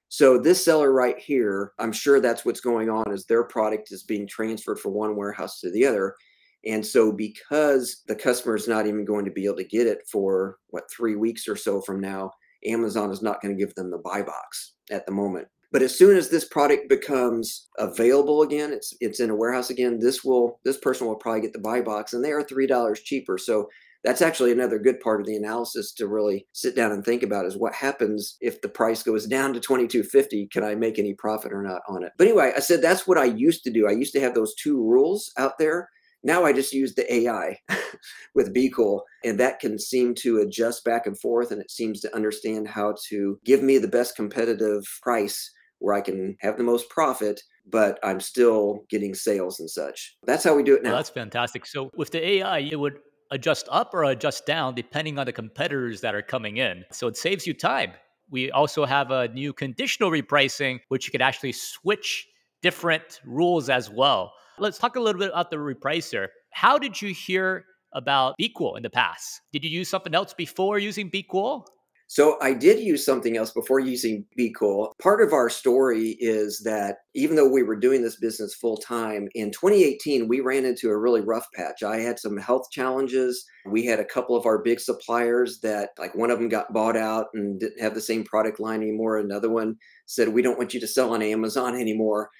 [0.07, 4.03] So this seller right here, I'm sure that's what's going on is their product is
[4.03, 6.15] being transferred from one warehouse to the other
[6.65, 9.99] and so, because the customer is not even going to be able to get it
[10.11, 12.31] for what three weeks or so from now,
[12.65, 15.47] Amazon is not going to give them the buy box at the moment.
[15.71, 19.99] But as soon as this product becomes available again, it's it's in a warehouse again.
[19.99, 23.01] This will this person will probably get the buy box, and they are three dollars
[23.01, 23.37] cheaper.
[23.37, 23.69] So
[24.03, 27.45] that's actually another good part of the analysis to really sit down and think about
[27.45, 31.51] is what happens if the price goes down to 22.50 can i make any profit
[31.51, 33.91] or not on it but anyway i said that's what i used to do i
[33.91, 35.89] used to have those two rules out there
[36.23, 37.57] now I just use the AI
[38.35, 42.15] with BQool, and that can seem to adjust back and forth, and it seems to
[42.15, 46.89] understand how to give me the best competitive price where I can have the most
[46.89, 50.17] profit, but I'm still getting sales and such.
[50.25, 50.89] That's how we do it now.
[50.89, 51.65] Well, that's fantastic.
[51.65, 52.99] So with the AI, it would
[53.31, 56.83] adjust up or adjust down depending on the competitors that are coming in.
[56.91, 57.93] So it saves you time.
[58.29, 62.27] We also have a new conditional repricing, which you could actually switch
[62.61, 64.33] different rules as well.
[64.59, 66.27] Let's talk a little bit about the repricer.
[66.51, 69.41] How did you hear about BQool in the past?
[69.53, 71.65] Did you use something else before using BQool?
[72.11, 74.93] So I did use something else before using BQool.
[74.99, 79.27] Part of our story is that even though we were doing this business full time,
[79.35, 81.83] in 2018 we ran into a really rough patch.
[81.83, 83.45] I had some health challenges.
[83.67, 86.97] We had a couple of our big suppliers that like one of them got bought
[86.97, 89.19] out and didn't have the same product line anymore.
[89.19, 89.75] Another one
[90.07, 92.31] said we don't want you to sell on Amazon anymore.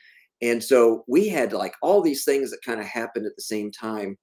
[0.42, 3.72] And so we had like all these things that kind of happened at the same
[3.72, 4.18] time.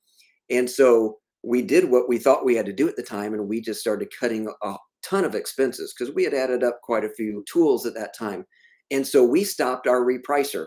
[0.51, 3.49] And so we did what we thought we had to do at the time, and
[3.49, 7.15] we just started cutting a ton of expenses because we had added up quite a
[7.15, 8.45] few tools at that time.
[8.91, 10.67] And so we stopped our repricer.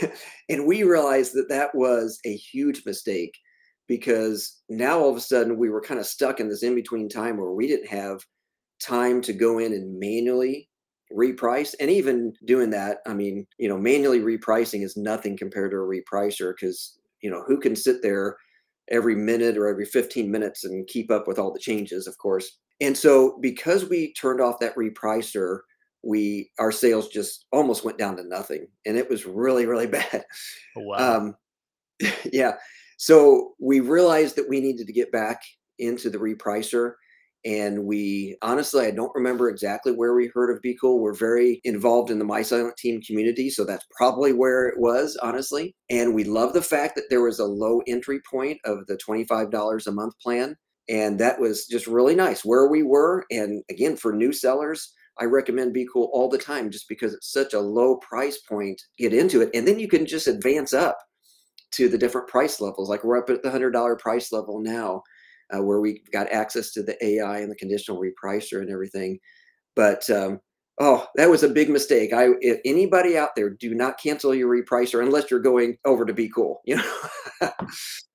[0.48, 3.34] and we realized that that was a huge mistake
[3.88, 7.08] because now all of a sudden we were kind of stuck in this in between
[7.08, 8.20] time where we didn't have
[8.80, 10.68] time to go in and manually
[11.16, 15.76] reprice and even doing that i mean you know manually repricing is nothing compared to
[15.76, 18.36] a repricer because you know who can sit there
[18.90, 22.58] every minute or every 15 minutes and keep up with all the changes of course.
[22.80, 25.60] And so because we turned off that repricer
[26.04, 30.24] we our sales just almost went down to nothing and it was really really bad.
[30.76, 31.16] Oh, wow.
[31.16, 31.34] um
[32.32, 32.52] yeah.
[32.98, 35.42] So we realized that we needed to get back
[35.78, 36.94] into the repricer
[37.44, 41.00] and we honestly, I don't remember exactly where we heard of BQool.
[41.00, 45.16] We're very involved in the My Silent Team community, so that's probably where it was,
[45.22, 45.74] honestly.
[45.90, 49.86] And we love the fact that there was a low entry point of the $25
[49.86, 50.56] a month plan.
[50.88, 53.24] And that was just really nice where we were.
[53.30, 57.54] And again, for new sellers, I recommend BQool all the time just because it's such
[57.54, 58.80] a low price point.
[58.98, 60.98] Get into it, and then you can just advance up
[61.72, 62.88] to the different price levels.
[62.88, 65.02] Like we're up at the $100 price level now
[65.54, 69.18] uh, where we got access to the AI and the conditional repricer and everything.
[69.74, 70.40] But um,
[70.80, 72.12] oh, that was a big mistake.
[72.12, 76.12] I if anybody out there, do not cancel your repricer unless you're going over to
[76.12, 76.56] BQool.
[76.64, 77.50] You know.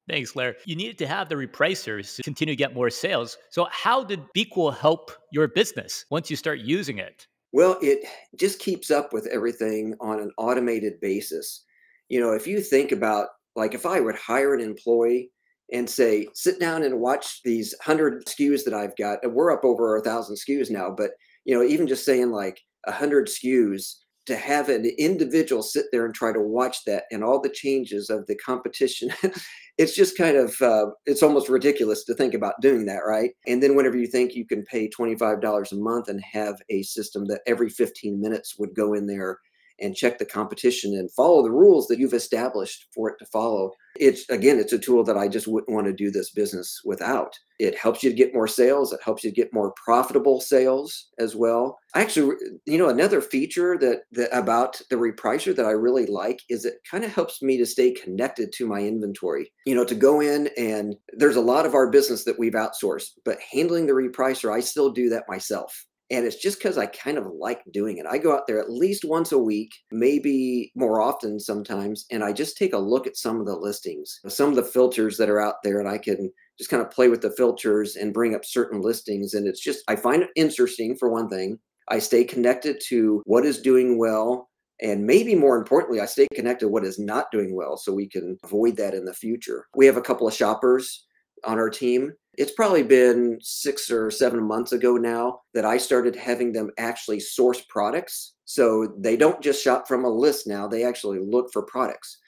[0.10, 0.56] Thanks, Larry.
[0.66, 3.38] You needed to have the repricers to continue to get more sales.
[3.50, 7.28] So, how did BQool help your business once you start using it?
[7.52, 8.08] Well, it
[8.38, 11.64] just keeps up with everything on an automated basis.
[12.08, 15.32] You know, if you think about like if I would hire an employee
[15.74, 19.20] and say, sit down and watch these hundred SKUs that I've got.
[19.24, 21.12] And we're up over a thousand SKUs now, but
[21.46, 23.96] you know, even just saying like a hundred SKUs
[24.28, 28.10] to have an individual sit there and try to watch that and all the changes
[28.10, 29.10] of the competition
[29.78, 33.64] it's just kind of uh, it's almost ridiculous to think about doing that right and
[33.64, 37.42] then whenever you think you can pay $25 a month and have a system that
[37.48, 39.40] every 15 minutes would go in there
[39.80, 43.72] and check the competition and follow the rules that you've established for it to follow.
[44.00, 47.34] It's again, it's a tool that I just wouldn't want to do this business without.
[47.60, 48.94] It helps you to get more sales.
[48.94, 51.80] It helps you to get more profitable sales as well.
[51.96, 56.42] I Actually, you know, another feature that, that about the repricer that I really like
[56.50, 59.52] is it kind of helps me to stay connected to my inventory.
[59.66, 63.10] You know, to go in and there's a lot of our business that we've outsourced,
[63.26, 65.86] but handling the repricer, I still do that myself.
[66.10, 68.06] And it's just because I kind of like doing it.
[68.06, 72.32] I go out there at least once a week, maybe more often sometimes, and I
[72.32, 75.42] just take a look at some of the listings, some of the filters that are
[75.42, 78.46] out there, and I can just kind of play with the filters and bring up
[78.46, 79.34] certain listings.
[79.34, 81.60] And it's just, I find it interesting for one thing.
[81.90, 84.50] I stay connected to what is doing well.
[84.82, 88.08] And maybe more importantly, I stay connected to what is not doing well so we
[88.08, 89.66] can avoid that in the future.
[89.76, 91.06] We have a couple of shoppers
[91.44, 96.16] on our team it's probably been six or seven months ago now that I started
[96.16, 98.36] having them actually source products.
[98.46, 102.20] So they don't just shop from a list now, they actually look for products.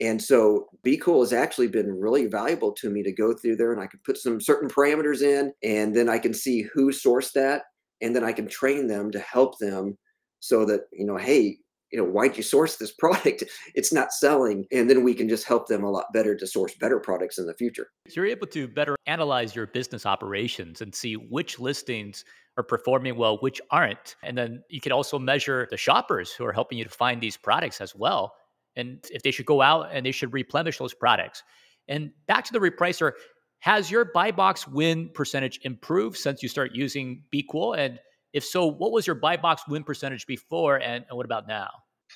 [0.00, 3.80] And so BQool has actually been really valuable to me to go through there and
[3.80, 7.62] I can put some certain parameters in and then I can see who sourced that
[8.02, 9.96] and then I can train them to help them
[10.40, 11.56] so that, you know, hey,
[11.92, 13.44] you know, why'd you source this product?
[13.74, 14.66] It's not selling.
[14.72, 17.46] And then we can just help them a lot better to source better products in
[17.46, 17.88] the future.
[18.10, 22.24] You're able to better analyze your business operations and see which listings
[22.56, 24.16] are performing well, which aren't.
[24.22, 27.36] And then you can also measure the shoppers who are helping you to find these
[27.36, 28.34] products as well.
[28.76, 31.42] And if they should go out and they should replenish those products.
[31.88, 33.12] And back to the repricer,
[33.60, 37.76] has your buy box win percentage improved since you start using BQool?
[37.78, 37.98] And
[38.32, 41.68] if so, what was your buy box win percentage before and, and what about now?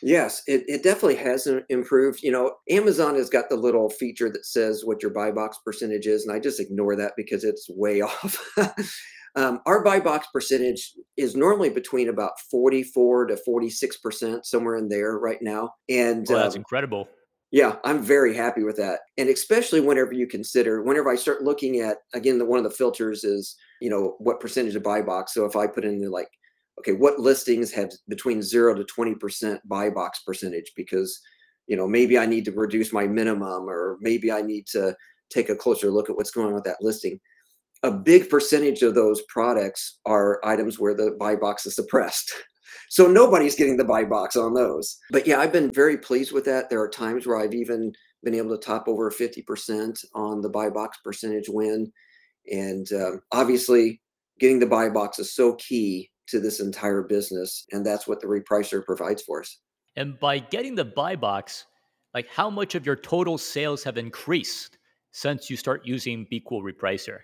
[0.02, 2.22] Yes, it, it definitely has improved.
[2.22, 6.06] You know, Amazon has got the little feature that says what your buy box percentage
[6.06, 8.38] is, and I just ignore that because it's way off.
[9.36, 15.18] um, our buy box percentage is normally between about 44 to 46%, somewhere in there
[15.18, 15.70] right now.
[15.88, 17.08] And well, that's um, incredible.
[17.50, 19.00] Yeah, I'm very happy with that.
[19.18, 22.70] And especially whenever you consider, whenever I start looking at, again, the, one of the
[22.70, 25.34] filters is, you know, what percentage of buy box.
[25.34, 26.28] So if I put in the like,
[26.78, 30.72] okay, what listings have between zero to 20% buy box percentage?
[30.76, 31.20] Because,
[31.66, 34.94] you know, maybe I need to reduce my minimum or maybe I need to
[35.30, 37.20] take a closer look at what's going on with that listing.
[37.82, 42.32] A big percentage of those products are items where the buy box is suppressed.
[42.88, 44.96] So nobody's getting the buy box on those.
[45.10, 46.68] But yeah, I've been very pleased with that.
[46.68, 47.92] There are times where I've even
[48.24, 51.92] been able to top over 50% on the buy box percentage win.
[52.50, 54.00] And um, obviously,
[54.38, 57.64] getting the buy box is so key to this entire business.
[57.72, 59.58] And that's what the repricer provides for us.
[59.96, 61.66] And by getting the buy box,
[62.14, 64.78] like how much of your total sales have increased
[65.12, 67.18] since you start using BQool Repricer?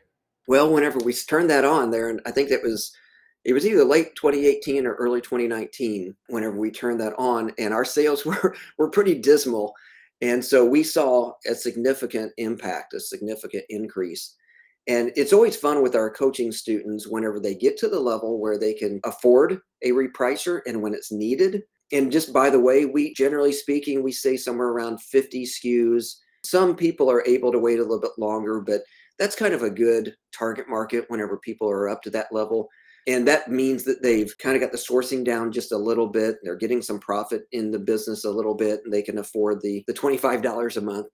[0.49, 2.93] Well, whenever we turned that on there, and I think that was
[3.47, 7.85] it was either late 2018 or early 2019 whenever we turned that on and our
[7.85, 9.73] sales were were pretty dismal
[10.21, 14.35] and so we saw a significant impact a significant increase
[14.89, 18.59] and it's always fun with our coaching students whenever they get to the level where
[18.59, 21.63] they can afford a repricer and when it's needed.
[21.93, 26.15] And just by the way we generally speaking we say somewhere around 50 skus
[26.45, 28.83] some people are able to wait a little bit longer but
[29.19, 32.69] that's kind of a good target market whenever people are up to that level.
[33.09, 36.37] And that means that they've kind of got the sourcing down just a little bit.
[36.43, 39.85] They're getting some profit in the business a little bit and they can afford the
[39.87, 41.07] the $25 a month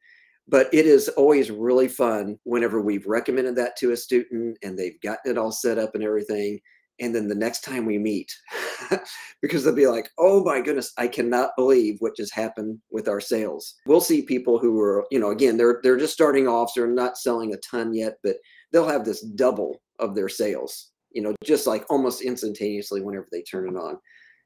[0.49, 5.01] but it is always really fun whenever we've recommended that to a student and they've
[5.01, 6.61] gotten it all set up and everything
[7.01, 8.30] and then the next time we meet
[9.43, 13.20] because they'll be like oh my goodness i cannot believe what just happened with our
[13.20, 16.80] sales we'll see people who are you know again they're they're just starting off so
[16.80, 18.36] they're not selling a ton yet but
[18.72, 23.43] they'll have this double of their sales you know, just like almost instantaneously whenever they
[23.43, 23.97] turn it on.
[23.97, 23.99] Oh,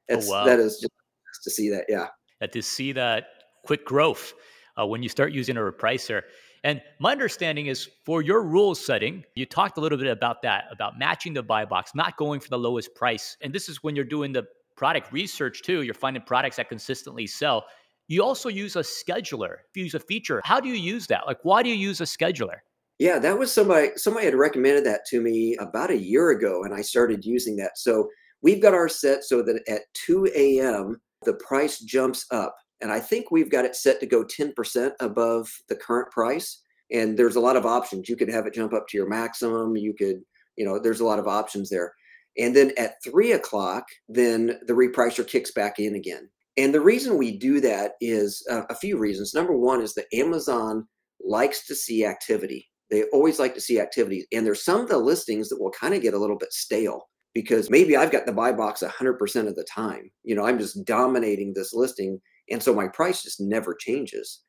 [0.07, 0.45] it's, oh, wow.
[0.45, 1.85] That is just to see that.
[1.89, 2.07] Yeah.
[2.41, 3.27] And to see that
[3.65, 4.33] quick growth
[4.79, 6.23] uh, when you start using a repricer.
[6.63, 10.65] And my understanding is for your rules setting, you talked a little bit about that,
[10.71, 13.37] about matching the buy box, not going for the lowest price.
[13.41, 15.81] And this is when you're doing the product research too.
[15.83, 17.65] You're finding products that consistently sell.
[18.07, 20.41] You also use a scheduler, you use a feature.
[20.45, 21.27] How do you use that?
[21.27, 22.59] Like, why do you use a scheduler?
[22.99, 26.73] Yeah, that was somebody somebody had recommended that to me about a year ago, and
[26.73, 27.77] I started using that.
[27.77, 28.09] So
[28.41, 30.99] we've got our set so that at 2 a.m.
[31.23, 32.55] the price jumps up.
[32.81, 36.61] And I think we've got it set to go 10% above the current price.
[36.91, 38.07] And there's a lot of options.
[38.07, 39.75] You could have it jump up to your maximum.
[39.75, 40.21] You could,
[40.55, 41.93] you know, there's a lot of options there.
[42.37, 46.29] And then at three o'clock, then the repricer kicks back in again.
[46.55, 49.33] And the reason we do that is uh, a few reasons.
[49.33, 50.87] Number one is that Amazon
[51.23, 52.69] likes to see activity.
[52.89, 54.25] They always like to see activities.
[54.31, 57.09] And there's some of the listings that will kind of get a little bit stale
[57.33, 60.09] because maybe I've got the buy box 100% of the time.
[60.23, 62.19] You know, I'm just dominating this listing.
[62.49, 64.41] And so my price just never changes.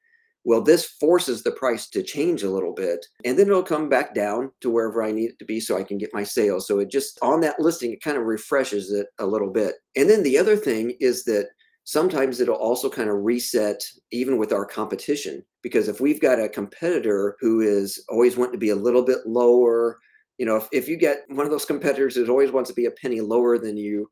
[0.44, 4.14] Well, this forces the price to change a little bit, and then it'll come back
[4.14, 6.66] down to wherever I need it to be so I can get my sales.
[6.66, 9.74] So it just on that listing, it kind of refreshes it a little bit.
[9.96, 11.48] And then the other thing is that
[11.88, 16.46] sometimes it'll also kind of reset even with our competition because if we've got a
[16.46, 19.98] competitor who is always wanting to be a little bit lower
[20.36, 22.84] you know if, if you get one of those competitors that always wants to be
[22.84, 24.06] a penny lower than you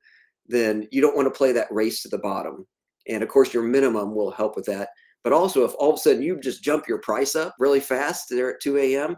[0.47, 2.66] then you don't want to play that race to the bottom
[3.09, 4.90] and of course your minimum will help with that.
[5.24, 8.26] But also if all of a sudden you just jump your price up really fast
[8.30, 9.16] there at 2 a.m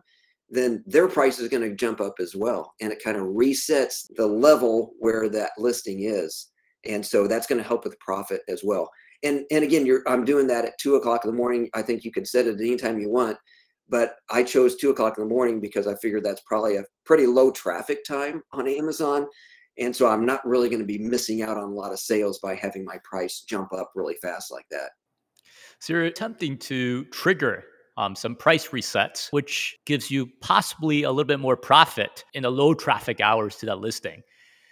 [0.51, 4.07] then their price is going to jump up as well and it kind of resets
[4.17, 6.49] the level where that listing is.
[6.87, 8.89] And so that's going to help with profit as well.
[9.25, 11.69] And and again you're i'm doing that at two o'clock in the morning.
[11.75, 13.37] I think you can set it anytime you want
[13.89, 17.27] but i chose two o'clock in the morning because i figured that's probably a pretty
[17.27, 19.27] low traffic time on amazon
[19.79, 22.39] and so i'm not really going to be missing out on a lot of sales
[22.39, 24.91] by having my price jump up really fast like that
[25.81, 27.65] so you're attempting to trigger
[27.99, 32.51] um, some price resets, which gives you possibly a little bit more profit in the
[32.51, 34.23] low traffic hours to that listing.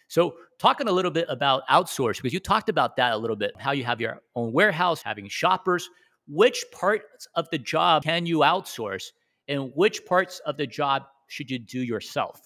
[0.06, 3.50] So, talking a little bit about outsource, because you talked about that a little bit,
[3.58, 5.90] how you have your own warehouse, having shoppers.
[6.28, 9.10] Which parts of the job can you outsource,
[9.48, 12.40] and which parts of the job should you do yourself?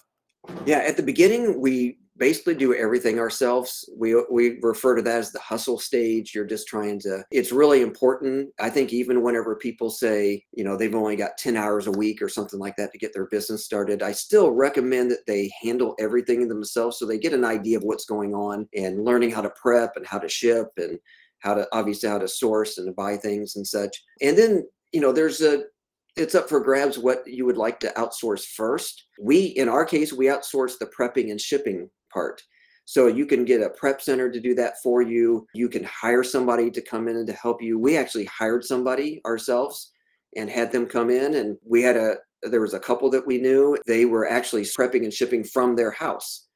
[0.65, 3.89] Yeah, at the beginning, we basically do everything ourselves.
[3.95, 6.33] We we refer to that as the hustle stage.
[6.35, 8.49] You're just trying to it's really important.
[8.59, 12.21] I think even whenever people say, you know, they've only got 10 hours a week
[12.21, 15.95] or something like that to get their business started, I still recommend that they handle
[15.99, 19.51] everything themselves so they get an idea of what's going on and learning how to
[19.61, 20.99] prep and how to ship and
[21.39, 24.03] how to obviously how to source and to buy things and such.
[24.21, 25.63] And then, you know, there's a
[26.17, 29.05] it's up for grabs what you would like to outsource first.
[29.19, 32.41] We, in our case, we outsource the prepping and shipping part.
[32.85, 35.47] So you can get a prep center to do that for you.
[35.53, 37.79] You can hire somebody to come in and to help you.
[37.79, 39.91] We actually hired somebody ourselves
[40.35, 43.37] and had them come in and we had a there was a couple that we
[43.37, 43.77] knew.
[43.85, 46.47] They were actually prepping and shipping from their house.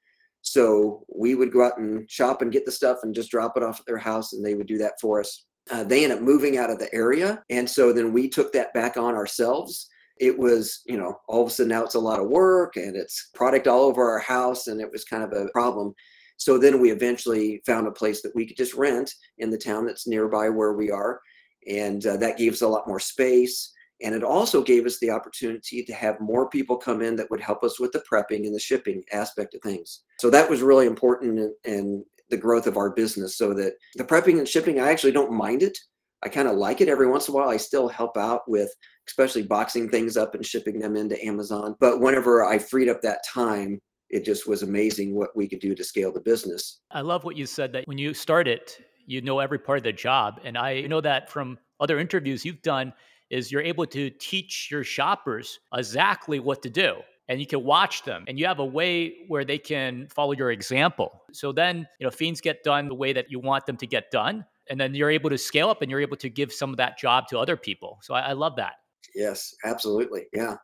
[0.42, 3.64] So we would go out and shop and get the stuff and just drop it
[3.64, 5.46] off at their house and they would do that for us.
[5.72, 7.44] Uh, they ended up moving out of the area.
[7.50, 9.88] And so then we took that back on ourselves
[10.18, 12.96] it was, you know, all of a sudden now it's a lot of work and
[12.96, 15.94] it's product all over our house and it was kind of a problem.
[16.38, 19.86] So then we eventually found a place that we could just rent in the town
[19.86, 21.20] that's nearby where we are.
[21.68, 23.72] And uh, that gave us a lot more space.
[24.02, 27.40] And it also gave us the opportunity to have more people come in that would
[27.40, 30.04] help us with the prepping and the shipping aspect of things.
[30.20, 33.38] So that was really important in, in the growth of our business.
[33.38, 35.78] So that the prepping and shipping, I actually don't mind it
[36.26, 37.50] I kind of like it every once in a while.
[37.50, 38.74] I still help out with,
[39.08, 41.76] especially boxing things up and shipping them into Amazon.
[41.80, 45.76] But whenever I freed up that time, it just was amazing what we could do
[45.76, 46.80] to scale the business.
[46.92, 48.62] I love what you said that when you started,
[49.06, 50.40] you know every part of the job.
[50.44, 52.92] And I know that from other interviews you've done
[53.30, 56.96] is you're able to teach your shoppers exactly what to do
[57.28, 60.52] and you can watch them and you have a way where they can follow your
[60.52, 61.24] example.
[61.32, 64.12] So then, you know, fiends get done the way that you want them to get
[64.12, 64.46] done.
[64.70, 66.98] And then you're able to scale up and you're able to give some of that
[66.98, 68.00] job to other people.
[68.02, 68.74] So I, I love that.
[69.14, 70.26] Yes, absolutely.
[70.34, 70.56] Yeah.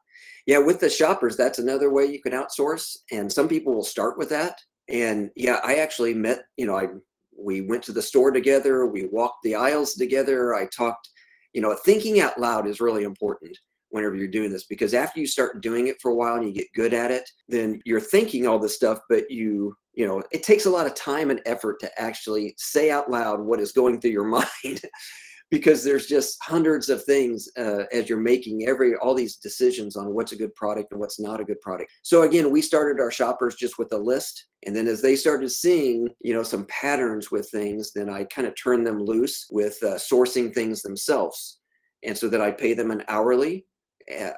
[0.45, 0.57] Yeah.
[0.57, 2.97] With the shoppers, that's another way you can outsource.
[3.11, 4.59] And some people will start with that.
[4.89, 6.87] And yeah, I actually met, you know, I
[7.37, 11.09] we went to the store together, we walked the aisles together, I talked,
[11.53, 13.57] you know, thinking out loud is really important
[13.91, 16.53] whenever you're doing this because after you start doing it for a while and you
[16.53, 20.43] get good at it then you're thinking all this stuff but you you know it
[20.43, 23.99] takes a lot of time and effort to actually say out loud what is going
[23.99, 24.23] through your
[24.63, 24.81] mind
[25.51, 30.13] because there's just hundreds of things uh, as you're making every all these decisions on
[30.13, 31.91] what's a good product and what's not a good product.
[32.01, 35.51] So again we started our shoppers just with a list and then as they started
[35.51, 39.77] seeing you know some patterns with things then i kind of turned them loose with
[39.83, 41.59] uh, sourcing things themselves.
[42.03, 43.65] And so that i pay them an hourly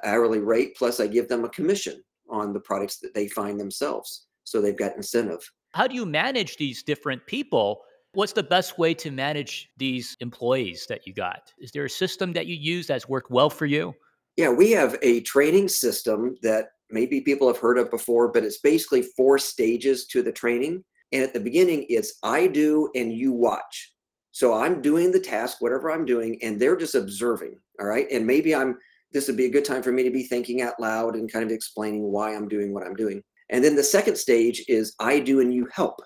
[0.04, 4.26] hourly rate plus i give them a commission on the products that they find themselves.
[4.44, 5.40] So they've got incentive.
[5.72, 7.82] How do you manage these different people?
[8.12, 11.52] What's the best way to manage these employees that you got?
[11.58, 13.94] Is there a system that you use that's worked well for you?
[14.36, 18.58] Yeah we have a training system that maybe people have heard of before but it's
[18.58, 20.84] basically four stages to the training.
[21.12, 23.92] And at the beginning it's i do and you watch.
[24.30, 28.06] So i'm doing the task whatever i'm doing and they're just observing all right?
[28.12, 28.76] And maybe i'm
[29.14, 31.44] this would be a good time for me to be thinking out loud and kind
[31.44, 33.22] of explaining why I'm doing what I'm doing.
[33.48, 36.00] And then the second stage is I do and you help.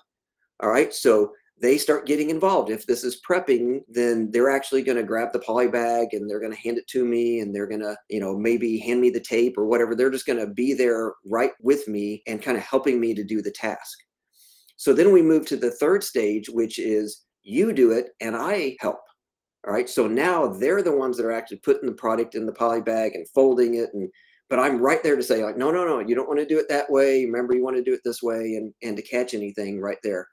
[0.61, 0.93] All right.
[0.93, 2.69] So they start getting involved.
[2.69, 6.39] If this is prepping, then they're actually going to grab the poly bag and they're
[6.39, 9.09] going to hand it to me and they're going to, you know, maybe hand me
[9.09, 9.95] the tape or whatever.
[9.95, 13.23] They're just going to be there right with me and kind of helping me to
[13.23, 13.97] do the task.
[14.77, 18.77] So then we move to the third stage, which is you do it and I
[18.79, 18.99] help.
[19.69, 19.87] All right.
[19.87, 23.13] So now they're the ones that are actually putting the product in the poly bag
[23.13, 23.91] and folding it.
[23.93, 24.09] And
[24.49, 26.57] but I'm right there to say, like, no, no, no, you don't want to do
[26.57, 27.23] it that way.
[27.23, 30.27] Remember, you want to do it this way and and to catch anything right there.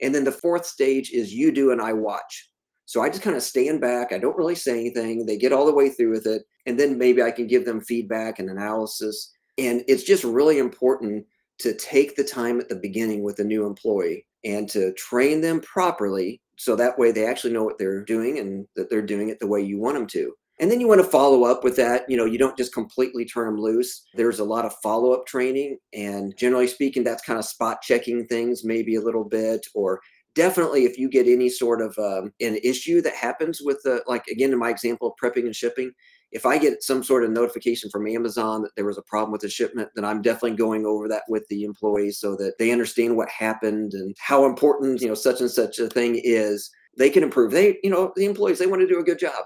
[0.00, 2.48] And then the fourth stage is you do and I watch.
[2.86, 4.12] So I just kind of stand back.
[4.12, 5.26] I don't really say anything.
[5.26, 6.42] They get all the way through with it.
[6.64, 9.30] And then maybe I can give them feedback and analysis.
[9.58, 11.26] And it's just really important
[11.58, 15.60] to take the time at the beginning with a new employee and to train them
[15.60, 19.40] properly so that way they actually know what they're doing and that they're doing it
[19.40, 20.34] the way you want them to.
[20.58, 23.24] And then you want to follow up with that you know you don't just completely
[23.24, 24.02] turn them loose.
[24.12, 28.62] There's a lot of follow-up training and generally speaking that's kind of spot checking things
[28.62, 30.00] maybe a little bit or
[30.34, 34.26] definitely if you get any sort of um, an issue that happens with the like
[34.26, 35.90] again in my example of prepping and shipping
[36.32, 39.40] if I get some sort of notification from Amazon that there was a problem with
[39.40, 43.16] the shipment, then I'm definitely going over that with the employees so that they understand
[43.16, 46.70] what happened and how important, you know, such and such a thing is.
[46.96, 47.52] They can improve.
[47.52, 49.44] They, you know, the employees, they want to do a good job.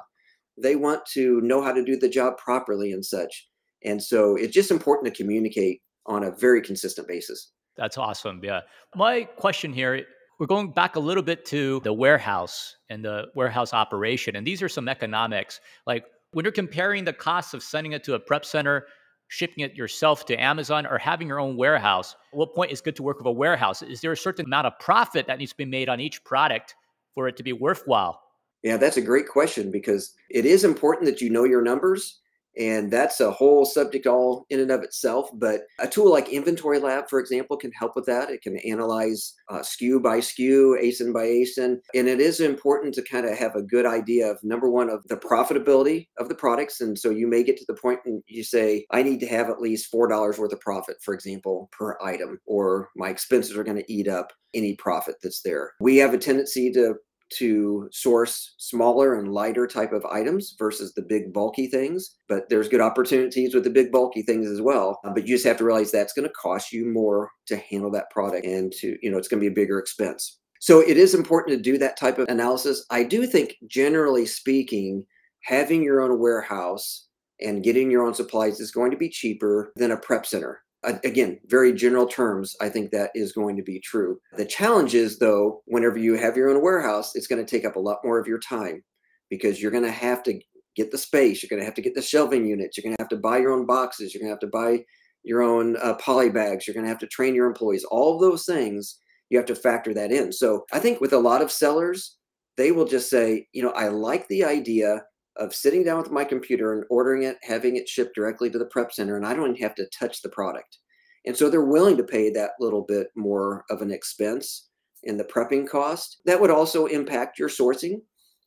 [0.57, 3.49] They want to know how to do the job properly and such.
[3.85, 7.53] And so it's just important to communicate on a very consistent basis.
[7.77, 8.41] That's awesome.
[8.43, 8.61] Yeah.
[8.95, 10.05] My question here
[10.39, 14.37] we're going back a little bit to the warehouse and the warehouse operation.
[14.37, 15.61] And these are some economics.
[15.87, 18.87] Like when you're comparing the cost of sending it to a prep center,
[19.29, 23.03] shipping it yourself to Amazon, or having your own warehouse, what point is good to
[23.03, 23.83] work with a warehouse?
[23.83, 26.75] Is there a certain amount of profit that needs to be made on each product
[27.15, 28.21] for it to be worthwhile?
[28.63, 32.21] Yeah, that's a great question because it is important that you know your numbers
[32.59, 35.31] and that's a whole subject all in and of itself.
[35.35, 38.31] But a tool like Inventory Lab, for example, can help with that.
[38.31, 41.79] It can analyze uh, SKU by SKU, ASIN by ASIN.
[41.95, 45.03] And it is important to kind of have a good idea of number one, of
[45.09, 46.81] the profitability of the products.
[46.81, 49.51] And so you may get to the point and you say, I need to have
[49.51, 53.79] at least $4 worth of profit, for example, per item, or my expenses are going
[53.79, 55.73] to eat up any profit that's there.
[55.81, 56.95] We have a tendency to
[57.31, 62.69] to source smaller and lighter type of items versus the big bulky things but there's
[62.69, 65.01] good opportunities with the big bulky things as well.
[65.05, 67.91] Uh, but you just have to realize that's going to cost you more to handle
[67.91, 70.39] that product and to you know it's going to be a bigger expense.
[70.61, 72.85] So it is important to do that type of analysis.
[72.91, 75.05] I do think generally speaking
[75.43, 77.07] having your own warehouse
[77.41, 80.64] and getting your own supplies is going to be cheaper than a prep center
[81.05, 84.19] again, very general terms, I think that is going to be true.
[84.37, 87.77] The challenge is, though, whenever you have your own warehouse, it's going to take up
[87.77, 88.83] a lot more of your time
[89.31, 90.39] because you're going to have to
[90.77, 93.03] get the space, you're going to have to get the shelving units, you're going to
[93.03, 94.85] have to buy your own boxes, you're going to have to buy
[95.23, 97.85] your own uh, poly bags, you're going to have to train your employees.
[97.85, 98.99] All those things,
[99.31, 100.33] you have to factor that in.
[100.33, 102.17] So I think with a lot of sellers,
[102.57, 105.03] they will just say, you know, I like the idea
[105.37, 108.67] of sitting down with my computer and ordering it, having it shipped directly to the
[108.67, 110.79] prep center, and I don't even have to touch the product.
[111.27, 114.69] And so they're willing to pay that little bit more of an expense
[115.05, 116.19] in the prepping cost.
[116.27, 118.01] That would also impact your sourcing.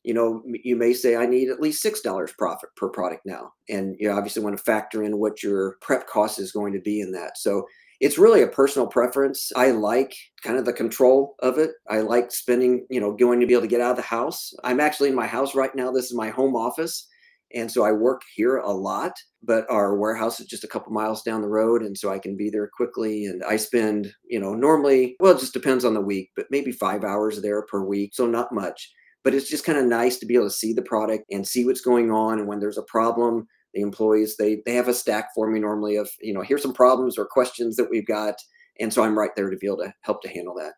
[0.04, 3.52] You know, you may say I need at least six dollars profit per product now,
[3.68, 7.00] and you obviously want to factor in what your prep cost is going to be
[7.00, 7.36] in that.
[7.36, 7.66] So
[8.00, 9.50] it's really a personal preference.
[9.56, 11.72] I like kind of the control of it.
[11.88, 14.52] I like spending, you know, going to be able to get out of the house.
[14.62, 15.90] I'm actually in my house right now.
[15.90, 17.08] This is my home office.
[17.54, 21.22] And so I work here a lot, but our warehouse is just a couple miles
[21.22, 21.82] down the road.
[21.82, 23.24] And so I can be there quickly.
[23.24, 26.72] And I spend, you know, normally, well, it just depends on the week, but maybe
[26.72, 28.14] five hours there per week.
[28.14, 28.92] So not much.
[29.24, 31.64] But it's just kind of nice to be able to see the product and see
[31.64, 32.38] what's going on.
[32.38, 35.96] And when there's a problem, the employees they they have a stack for me normally
[35.96, 38.34] of you know here's some problems or questions that we've got
[38.80, 40.74] and so i'm right there to be able to help to handle that.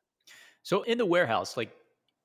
[0.63, 1.71] So in the warehouse like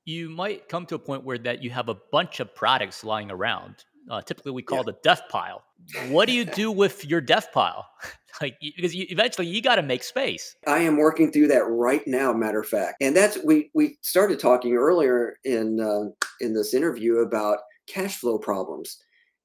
[0.06, 3.32] you might come to a point where that you have a bunch of products lying
[3.32, 4.84] around uh, typically we call yeah.
[4.86, 5.64] the death pile.
[6.10, 7.86] What do you do with your death pile?
[8.42, 10.58] Like because you, eventually you got to make space.
[10.68, 12.98] I am working through that right now matter of fact.
[13.00, 16.10] And that's we we started talking earlier in uh,
[16.42, 18.98] in this interview about cash flow problems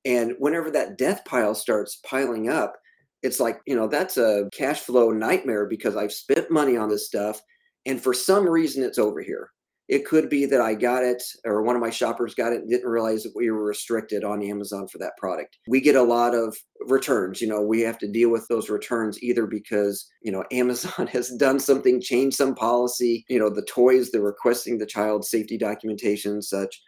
[0.04, 2.76] and whenever that death pile starts piling up,
[3.22, 7.06] it's like, you know, that's a cash flow nightmare because I've spent money on this
[7.06, 7.40] stuff.
[7.86, 9.50] And for some reason, it's over here.
[9.88, 12.70] It could be that I got it or one of my shoppers got it and
[12.70, 15.58] didn't realize that we were restricted on Amazon for that product.
[15.66, 17.40] We get a lot of returns.
[17.40, 21.30] You know, we have to deal with those returns either because, you know, Amazon has
[21.30, 26.40] done something, changed some policy, you know, the toys, they're requesting the child safety documentation
[26.40, 26.80] such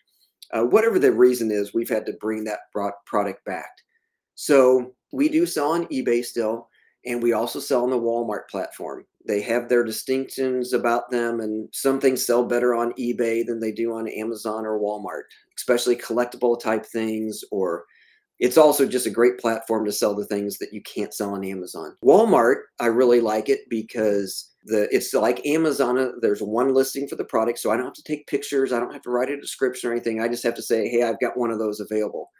[0.53, 2.61] uh, whatever the reason is, we've had to bring that
[3.07, 3.71] product back.
[4.35, 6.69] So we do sell on eBay still,
[7.07, 9.05] and we also sell on the Walmart platform.
[9.27, 13.73] They have their distinctions about them, and some things sell better on eBay than they
[13.73, 15.23] do on Amazon or Walmart,
[15.57, 17.85] especially collectible type things or
[18.43, 21.45] it's also just a great platform to sell the things that you can't sell on
[21.45, 21.97] Amazon.
[22.05, 25.97] Walmart, I really like it because the it's like Amazon.
[25.97, 28.73] Uh, there's one listing for the product, so I don't have to take pictures.
[28.73, 30.21] I don't have to write a description or anything.
[30.21, 32.31] I just have to say, hey, I've got one of those available.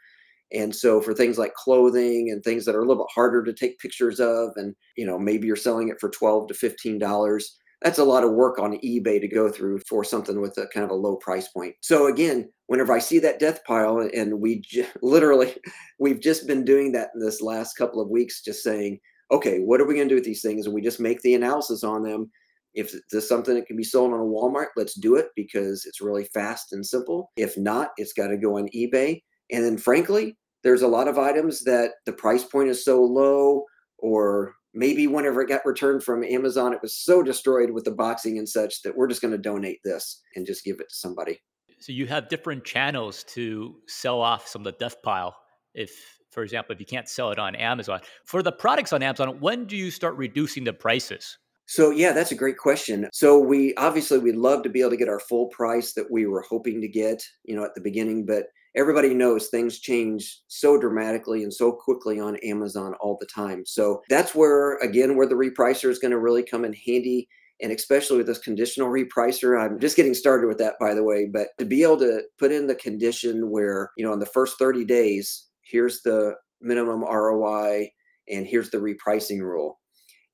[0.51, 3.53] And so for things like clothing and things that are a little bit harder to
[3.53, 7.57] take pictures of, and you know maybe you're selling it for twelve to fifteen dollars,
[7.83, 10.85] that's a lot of work on eBay to go through for something with a kind
[10.85, 11.75] of a low price point.
[11.81, 15.55] So again, whenever I see that death pile, and we j- literally,
[15.99, 18.99] we've just been doing that in this last couple of weeks, just saying,
[19.31, 20.65] okay, what are we going to do with these things?
[20.65, 22.31] And we just make the analysis on them.
[22.73, 26.01] If there's something that can be sold on a Walmart, let's do it because it's
[26.01, 27.31] really fast and simple.
[27.35, 29.21] If not, it's got to go on eBay.
[29.51, 33.65] And then, frankly, there's a lot of items that the price point is so low
[33.99, 38.37] or maybe whenever it got returned from Amazon, it was so destroyed with the boxing
[38.37, 41.41] and such that we're just going to donate this and just give it to somebody.
[41.79, 45.35] So you have different channels to sell off some of the death pile.
[45.73, 45.91] If,
[46.31, 49.65] for example, if you can't sell it on Amazon, for the products on Amazon, when
[49.65, 51.37] do you start reducing the prices?
[51.65, 53.07] So yeah, that's a great question.
[53.13, 56.25] So we obviously we'd love to be able to get our full price that we
[56.25, 60.79] were hoping to get, you know, at the beginning, but everybody knows things change so
[60.79, 63.63] dramatically and so quickly on Amazon all the time.
[63.65, 67.27] So that's where, again, where the repricer is going to really come in handy.
[67.61, 71.29] And especially with this conditional repricer, I'm just getting started with that, by the way.
[71.31, 74.57] But to be able to put in the condition where, you know, in the first
[74.57, 77.89] 30 days, here's the minimum ROI
[78.29, 79.79] and here's the repricing rule.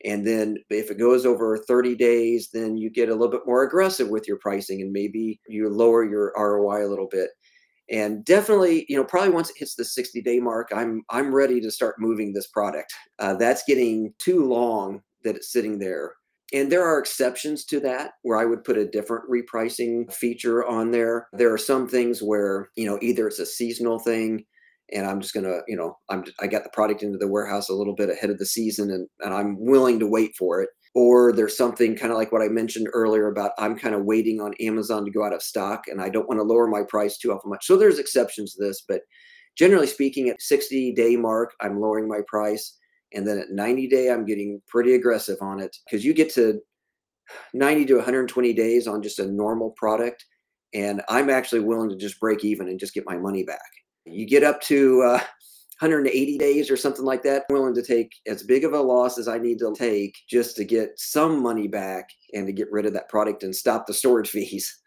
[0.06, 3.64] And then if it goes over 30 days, then you get a little bit more
[3.64, 7.30] aggressive with your pricing and maybe you lower your ROI a little bit
[7.92, 11.60] and definitely you know probably once it hits the 60 day mark i'm i'm ready
[11.62, 12.94] to start moving this product.
[13.20, 16.14] Uh, that's getting too long that it's sitting there.
[16.54, 20.92] And there are exceptions to that where i would put a different repricing feature on
[20.92, 21.28] there.
[21.34, 24.46] There are some things where you know either it's a seasonal thing
[24.92, 27.74] and i'm just gonna you know i'm i got the product into the warehouse a
[27.74, 31.32] little bit ahead of the season and, and i'm willing to wait for it or
[31.34, 34.54] there's something kind of like what I mentioned earlier about I'm kind of waiting on
[34.60, 37.32] Amazon to go out of stock and I don't want to lower my price too
[37.32, 37.66] often much.
[37.66, 39.02] So there's exceptions to this, but
[39.56, 42.78] generally speaking, at 60 day mark, I'm lowering my price.
[43.14, 46.60] And then at 90 day, I'm getting pretty aggressive on it because you get to
[47.54, 50.26] 90 to 120 days on just a normal product.
[50.74, 53.60] And I'm actually willing to just break even and just get my money back.
[54.06, 55.20] You get up to uh,
[55.80, 57.46] 180 days or something like that.
[57.50, 60.56] I'm willing to take as big of a loss as I need to take just
[60.58, 63.94] to get some money back and to get rid of that product and stop the
[63.94, 64.78] storage fees.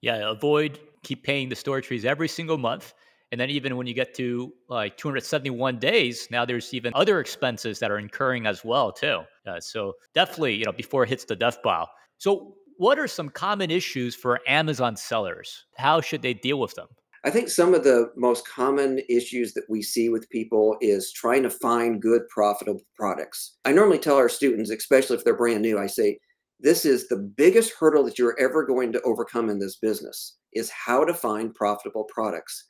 [0.00, 2.94] Yeah, avoid keep paying the storage fees every single month.
[3.30, 7.78] And then even when you get to like 271 days, now there's even other expenses
[7.78, 9.20] that are incurring as well too.
[9.46, 11.88] Uh, so definitely, you know, before it hits the death pile.
[12.18, 15.66] So What are some common issues for Amazon sellers?
[15.76, 16.88] How should they deal with them?
[17.24, 21.44] I think some of the most common issues that we see with people is trying
[21.44, 23.56] to find good, profitable products.
[23.64, 26.18] I normally tell our students, especially if they're brand new, I say,
[26.58, 30.70] this is the biggest hurdle that you're ever going to overcome in this business is
[30.70, 32.64] how to find profitable products.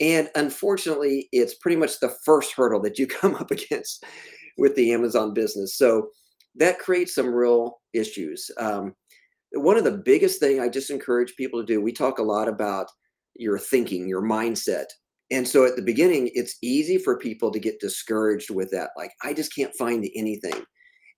[0.00, 4.04] And unfortunately, it's pretty much the first hurdle that you come up against
[4.56, 5.76] with the Amazon business.
[5.76, 6.08] So
[6.56, 8.50] that creates some real issues.
[8.58, 8.94] Um,
[9.52, 12.48] one of the biggest thing I just encourage people to do, we talk a lot
[12.48, 12.88] about
[13.38, 14.86] your thinking, your mindset.
[15.30, 18.90] And so at the beginning, it's easy for people to get discouraged with that.
[18.96, 20.64] Like, I just can't find anything.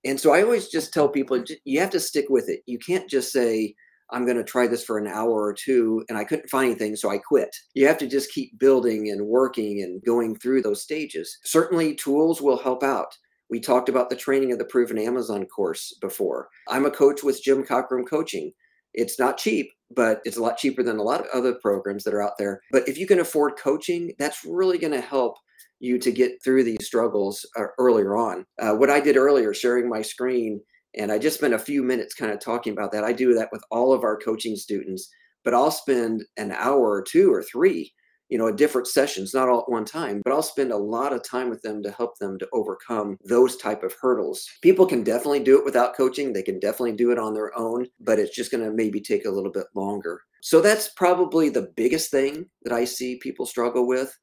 [0.04, 2.60] And so I always just tell people you have to stick with it.
[2.66, 3.74] You can't just say,
[4.12, 6.96] I'm going to try this for an hour or two and I couldn't find anything,
[6.96, 7.54] so I quit.
[7.74, 11.38] You have to just keep building and working and going through those stages.
[11.44, 13.14] Certainly, tools will help out.
[13.50, 16.48] We talked about the training of the Proven Amazon course before.
[16.68, 18.52] I'm a coach with Jim Cockrum Coaching.
[18.94, 22.14] It's not cheap, but it's a lot cheaper than a lot of other programs that
[22.14, 22.60] are out there.
[22.72, 25.36] But if you can afford coaching, that's really going to help
[25.80, 28.44] you to get through these struggles uh, earlier on.
[28.60, 30.60] Uh, what I did earlier, sharing my screen,
[30.96, 33.04] and I just spent a few minutes kind of talking about that.
[33.04, 35.08] I do that with all of our coaching students,
[35.44, 37.92] but I'll spend an hour or two or three
[38.30, 41.28] you know, different sessions, not all at one time, but I'll spend a lot of
[41.28, 44.48] time with them to help them to overcome those type of hurdles.
[44.62, 46.32] People can definitely do it without coaching.
[46.32, 49.24] They can definitely do it on their own, but it's just going to maybe take
[49.24, 50.22] a little bit longer.
[50.42, 54.16] So that's probably the biggest thing that I see people struggle with.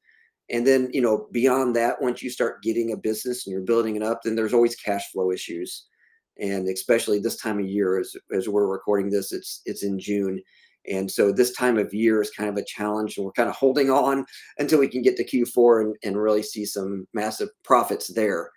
[0.50, 3.96] And then, you know, beyond that, once you start getting a business and you're building
[3.96, 5.86] it up, then there's always cash flow issues.
[6.40, 10.40] And especially this time of year, as, as we're recording this, it's it's in June
[10.90, 13.56] and so this time of year is kind of a challenge, and we're kind of
[13.56, 14.24] holding on
[14.58, 18.50] until we can get to Q4 and, and really see some massive profits there.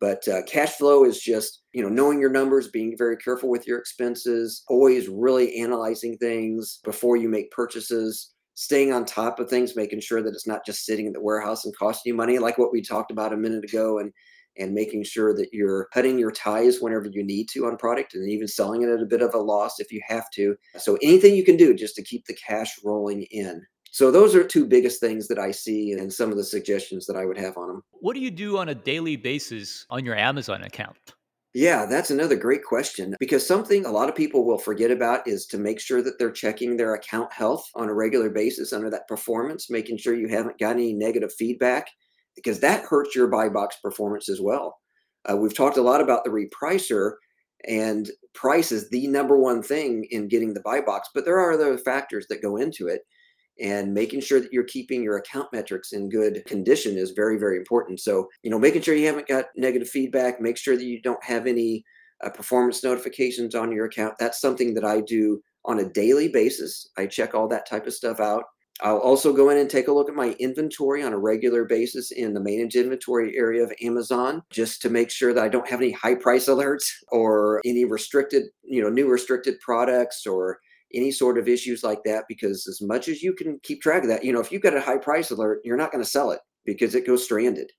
[0.00, 3.66] But uh, cash flow is just, you know, knowing your numbers, being very careful with
[3.66, 9.76] your expenses, always really analyzing things before you make purchases, staying on top of things,
[9.76, 12.58] making sure that it's not just sitting in the warehouse and costing you money, like
[12.58, 14.12] what we talked about a minute ago, and
[14.58, 18.28] and making sure that you're cutting your ties whenever you need to on product and
[18.28, 20.56] even selling it at a bit of a loss if you have to.
[20.76, 23.62] So anything you can do just to keep the cash rolling in.
[23.90, 27.16] So those are two biggest things that I see and some of the suggestions that
[27.16, 27.82] I would have on them.
[27.92, 30.96] What do you do on a daily basis on your Amazon account?
[31.54, 35.46] Yeah, that's another great question because something a lot of people will forget about is
[35.46, 39.08] to make sure that they're checking their account health on a regular basis under that
[39.08, 41.88] performance, making sure you haven't got any negative feedback
[42.42, 44.78] because that hurts your buy box performance as well.
[45.30, 47.14] Uh, we've talked a lot about the repricer,
[47.66, 51.52] and price is the number one thing in getting the buy box, but there are
[51.52, 53.02] other factors that go into it.
[53.60, 57.56] And making sure that you're keeping your account metrics in good condition is very, very
[57.56, 57.98] important.
[57.98, 61.22] So, you know, making sure you haven't got negative feedback, make sure that you don't
[61.24, 61.84] have any
[62.24, 64.14] uh, performance notifications on your account.
[64.18, 66.88] That's something that I do on a daily basis.
[66.96, 68.44] I check all that type of stuff out.
[68.80, 72.10] I'll also go in and take a look at my inventory on a regular basis
[72.10, 75.80] in the managed inventory area of Amazon just to make sure that I don't have
[75.80, 80.58] any high price alerts or any restricted, you know, new restricted products or
[80.94, 82.24] any sort of issues like that.
[82.28, 84.76] Because as much as you can keep track of that, you know, if you've got
[84.76, 87.70] a high price alert, you're not going to sell it because it goes stranded.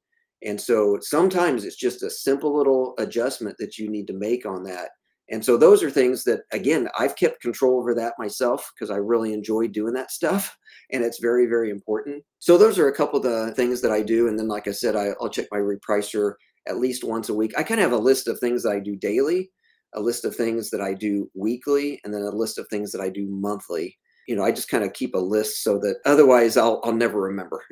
[0.44, 4.64] And so sometimes it's just a simple little adjustment that you need to make on
[4.64, 4.90] that
[5.32, 8.98] and so those are things that, again, I've kept control over that myself because I
[8.98, 10.58] really enjoy doing that stuff.
[10.92, 12.24] And it's very, very important.
[12.40, 14.28] So those are a couple of the things that I do.
[14.28, 16.34] And then, like I said, I, will check my repricer
[16.68, 17.54] at least once a week.
[17.58, 19.52] I kind of have a list of things that I do daily,
[19.94, 23.02] a list of things that I do weekly, and then a list of things that
[23.02, 23.98] I do monthly.
[24.28, 27.22] You know, I just kind of keep a list so that otherwise I'll, I'll never
[27.22, 27.64] remember.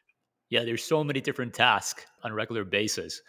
[0.50, 3.20] yeah, there's so many different tasks on a regular basis.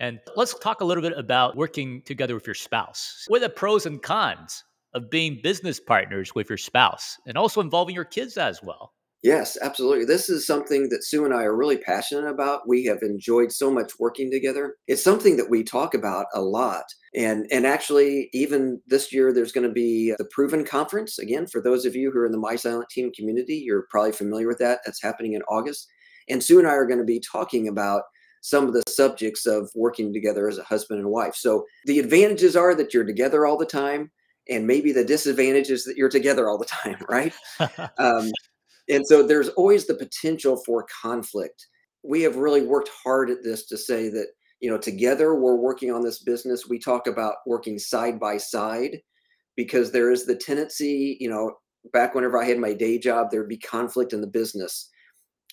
[0.00, 3.24] And let's talk a little bit about working together with your spouse.
[3.28, 7.60] What are the pros and cons of being business partners with your spouse and also
[7.60, 8.92] involving your kids as well?
[9.22, 10.04] Yes, absolutely.
[10.04, 12.68] This is something that Sue and I are really passionate about.
[12.68, 14.76] We have enjoyed so much working together.
[14.86, 16.84] It's something that we talk about a lot.
[17.14, 21.18] And and actually even this year there's going to be the Proven Conference.
[21.18, 24.12] Again, for those of you who are in the My Silent Team community, you're probably
[24.12, 24.80] familiar with that.
[24.84, 25.88] That's happening in August.
[26.28, 28.02] And Sue and I are going to be talking about
[28.46, 31.34] some of the subjects of working together as a husband and wife.
[31.34, 34.12] So the advantages are that you're together all the time,
[34.48, 37.34] and maybe the disadvantages that you're together all the time, right?
[37.98, 38.30] um,
[38.88, 41.66] and so there's always the potential for conflict.
[42.04, 44.28] We have really worked hard at this to say that
[44.60, 46.68] you know together we're working on this business.
[46.68, 49.00] We talk about working side by side
[49.56, 51.52] because there is the tendency, you know,
[51.92, 54.88] back whenever I had my day job, there'd be conflict in the business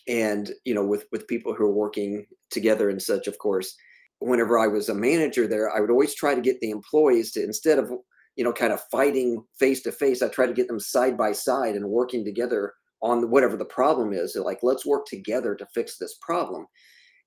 [0.08, 3.76] and you know with with people who are working together and such of course
[4.20, 7.44] whenever i was a manager there i would always try to get the employees to
[7.44, 7.92] instead of
[8.36, 10.22] you know, kind of fighting face to face.
[10.22, 14.14] I try to get them side by side and working together on whatever the problem
[14.14, 14.34] is.
[14.34, 16.66] They're like, let's work together to fix this problem.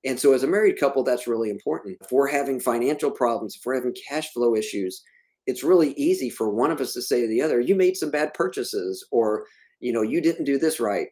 [0.05, 1.97] And so, as a married couple, that's really important.
[2.01, 5.01] If we're having financial problems, if we're having cash flow issues,
[5.47, 8.11] it's really easy for one of us to say to the other, "You made some
[8.11, 9.45] bad purchases," or
[9.79, 11.07] you know, "You didn't do this right."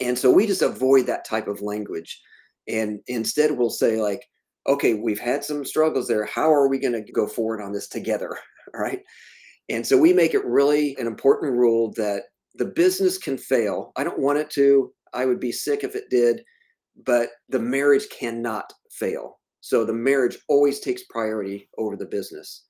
[0.00, 2.20] And so we just avoid that type of language,
[2.68, 4.24] and instead we'll say like,
[4.68, 6.24] "Okay, we've had some struggles there.
[6.24, 8.38] How are we going to go forward on this together?"
[8.74, 9.00] right?
[9.68, 12.24] And so we make it really an important rule that
[12.54, 13.92] the business can fail.
[13.96, 14.92] I don't want it to.
[15.12, 16.42] I would be sick if it did
[17.04, 19.38] but the marriage cannot fail.
[19.60, 22.64] So the marriage always takes priority over the business.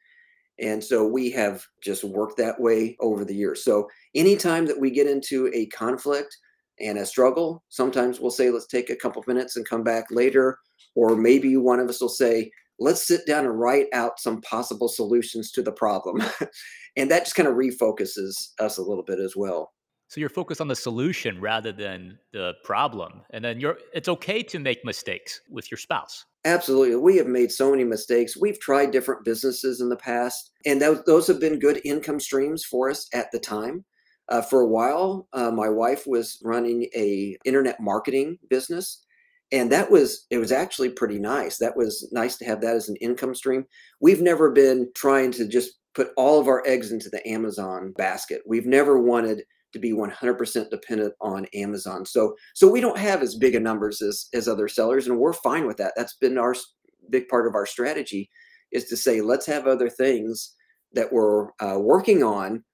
[0.58, 3.62] And so we have just worked that way over the years.
[3.62, 6.36] So anytime that we get into a conflict
[6.80, 10.04] and a struggle, sometimes we'll say, let's take a couple of minutes and come back
[10.10, 10.58] later.
[10.94, 14.88] Or maybe one of us will say, let's sit down and write out some possible
[14.88, 16.22] solutions to the problem.
[16.96, 19.72] and that just kind of refocuses us a little bit as well.
[20.08, 23.22] So you're focused on the solution rather than the problem.
[23.30, 26.24] And then you're it's okay to make mistakes with your spouse.
[26.44, 26.94] Absolutely.
[26.94, 28.36] We have made so many mistakes.
[28.36, 32.64] We've tried different businesses in the past, and those, those have been good income streams
[32.64, 33.84] for us at the time.
[34.28, 39.04] Uh, for a while, uh, my wife was running a internet marketing business,
[39.52, 41.58] and that was it was actually pretty nice.
[41.58, 43.64] That was nice to have that as an income stream.
[44.00, 48.42] We've never been trying to just put all of our eggs into the Amazon basket.
[48.46, 52.04] We've never wanted to be 100% dependent on Amazon.
[52.04, 55.32] So so we don't have as big a numbers as as other sellers and we're
[55.32, 55.92] fine with that.
[55.96, 56.54] That's been our
[57.10, 58.30] big part of our strategy
[58.72, 60.54] is to say let's have other things
[60.92, 62.64] that we're uh, working on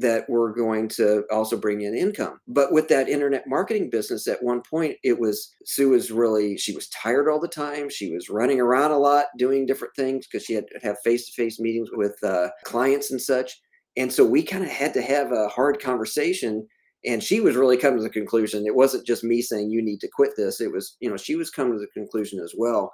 [0.00, 2.40] that we're going to also bring in income.
[2.48, 6.74] But with that internet marketing business, at one point, it was Sue was really she
[6.74, 7.88] was tired all the time.
[7.88, 11.26] She was running around a lot, doing different things because she had to have face
[11.26, 13.60] to face meetings with uh, clients and such.
[13.96, 16.66] And so we kind of had to have a hard conversation.
[17.04, 18.66] And she was really coming to the conclusion.
[18.66, 20.60] It wasn't just me saying, you need to quit this.
[20.60, 22.92] It was, you know, she was coming to the conclusion as well.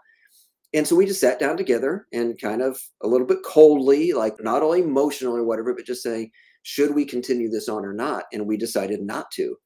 [0.75, 4.35] And so we just sat down together and kind of a little bit coldly, like
[4.41, 6.31] not all emotional or whatever, but just say,
[6.67, 8.25] should we continue this on or not?
[8.33, 9.57] And we decided not to.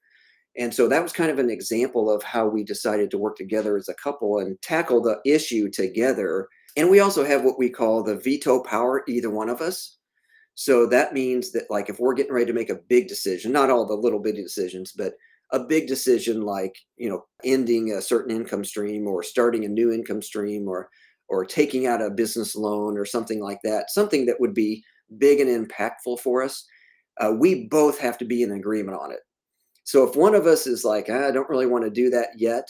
[0.59, 3.79] And so that was kind of an example of how we decided to work together
[3.79, 6.47] as a couple and tackle the issue together.
[6.77, 9.97] And we also have what we call the veto power, either one of us.
[10.57, 13.71] So that means that, like, if we're getting ready to make a big decision, not
[13.71, 15.15] all the little bitty decisions, but
[15.53, 19.91] a big decision like, you know, ending a certain income stream or starting a new
[19.91, 20.91] income stream or,
[21.31, 24.85] or taking out a business loan or something like that, something that would be
[25.19, 26.67] big and impactful for us,
[27.21, 29.21] uh, we both have to be in agreement on it.
[29.85, 32.29] So if one of us is like, ah, I don't really want to do that
[32.37, 32.69] yet,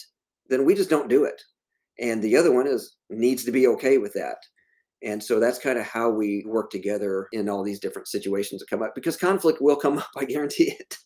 [0.48, 1.40] then we just don't do it.
[1.98, 4.36] And the other one is needs to be okay with that.
[5.02, 8.68] And so that's kind of how we work together in all these different situations that
[8.68, 10.96] come up because conflict will come up, I guarantee it.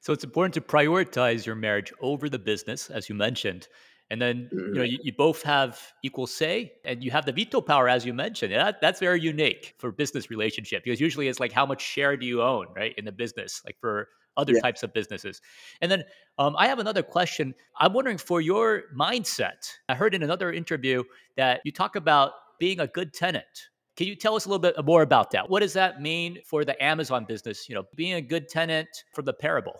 [0.00, 3.68] So it's important to prioritize your marriage over the business, as you mentioned.
[4.10, 4.84] And then you know mm-hmm.
[4.84, 8.54] you, you, both have equal say, and you have the veto power, as you mentioned.
[8.54, 12.24] That, that's very unique for business relationship because usually it's like how much share do
[12.24, 14.60] you own, right, in the business, like for other yeah.
[14.60, 15.42] types of businesses.
[15.82, 16.04] And then
[16.38, 17.54] um, I have another question.
[17.76, 19.70] I'm wondering for your mindset.
[19.88, 21.02] I heard in another interview
[21.36, 23.44] that you talk about being a good tenant.
[23.96, 25.50] Can you tell us a little bit more about that?
[25.50, 27.68] What does that mean for the Amazon business?
[27.68, 29.74] You know, being a good tenant from the parable.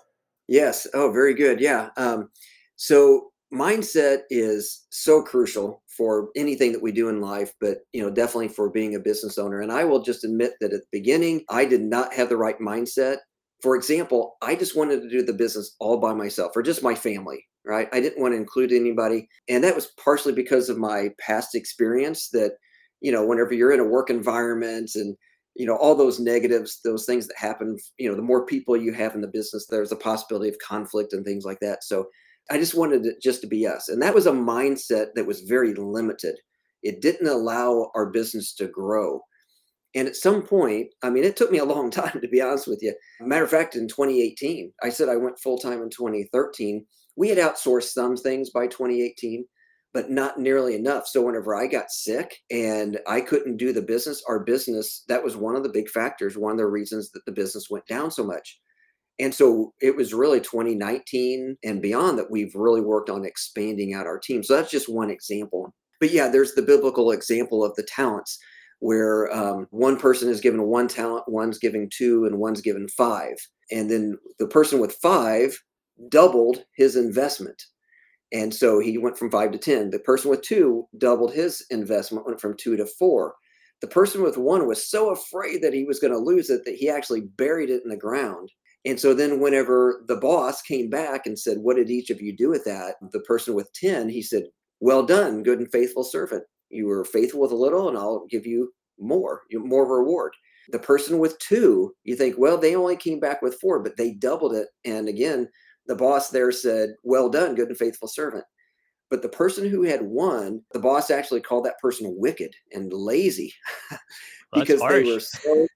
[0.49, 0.87] Yes.
[0.93, 1.61] Oh, very good.
[1.61, 1.91] Yeah.
[1.97, 2.31] Um,
[2.75, 8.11] so mindset is so crucial for anything that we do in life, but you know,
[8.11, 9.61] definitely for being a business owner.
[9.61, 12.59] And I will just admit that at the beginning, I did not have the right
[12.61, 13.19] mindset.
[13.63, 16.95] For example, I just wanted to do the business all by myself or just my
[16.95, 17.89] family, right?
[17.93, 19.29] I didn't want to include anybody.
[19.49, 22.53] And that was partially because of my past experience that
[23.01, 25.17] you know whenever you're in a work environment and
[25.55, 28.93] you know all those negatives those things that happen you know the more people you
[28.93, 32.07] have in the business there's a possibility of conflict and things like that so
[32.51, 35.41] i just wanted it just to be us and that was a mindset that was
[35.43, 36.37] very limited
[36.83, 39.21] it didn't allow our business to grow
[39.95, 42.67] and at some point i mean it took me a long time to be honest
[42.67, 46.85] with you matter of fact in 2018 i said i went full-time in 2013
[47.17, 49.45] we had outsourced some things by 2018
[49.95, 51.07] but not nearly enough.
[51.07, 55.37] So whenever I got sick and I couldn't do the business, our business, that was
[55.37, 58.25] one of the big factors, one of the reasons that the business went down so
[58.25, 58.61] much.
[59.21, 64.07] And so it was really 2019 and beyond that we've really worked on expanding out
[64.07, 64.43] our team.
[64.43, 65.75] So that's just one example.
[66.01, 68.39] But yeah, there's the biblical example of the talents
[68.79, 73.35] where um, one person is given one talent, one's giving two, and one's given five.
[73.73, 75.61] And then the person with five
[76.09, 77.61] doubled his investment
[78.33, 79.91] and so he went from five to 10.
[79.91, 83.35] The person with two doubled his investment, went from two to four.
[83.81, 86.75] The person with one was so afraid that he was going to lose it that
[86.75, 88.51] he actually buried it in the ground.
[88.89, 92.35] And so then, whenever the boss came back and said, What did each of you
[92.35, 92.95] do with that?
[93.13, 94.45] The person with 10, he said,
[94.81, 96.45] Well done, good and faithful servant.
[96.71, 100.33] You were faithful with a little, and I'll give you more, more reward.
[100.71, 104.13] The person with two, you think, well, they only came back with four, but they
[104.13, 104.69] doubled it.
[104.87, 105.49] And again,
[105.87, 108.45] the boss there said, Well done, good and faithful servant.
[109.11, 113.53] But the person who had one, the boss actually called that person wicked and lazy
[114.55, 115.67] because they were so.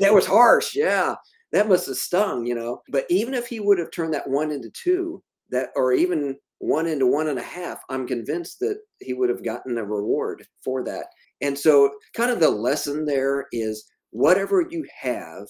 [0.00, 0.74] that was harsh.
[0.74, 1.14] Yeah.
[1.52, 2.82] That must have stung, you know.
[2.88, 6.86] But even if he would have turned that one into two, that or even one
[6.86, 10.84] into one and a half, I'm convinced that he would have gotten a reward for
[10.84, 11.06] that.
[11.40, 15.46] And so, kind of the lesson there is whatever you have,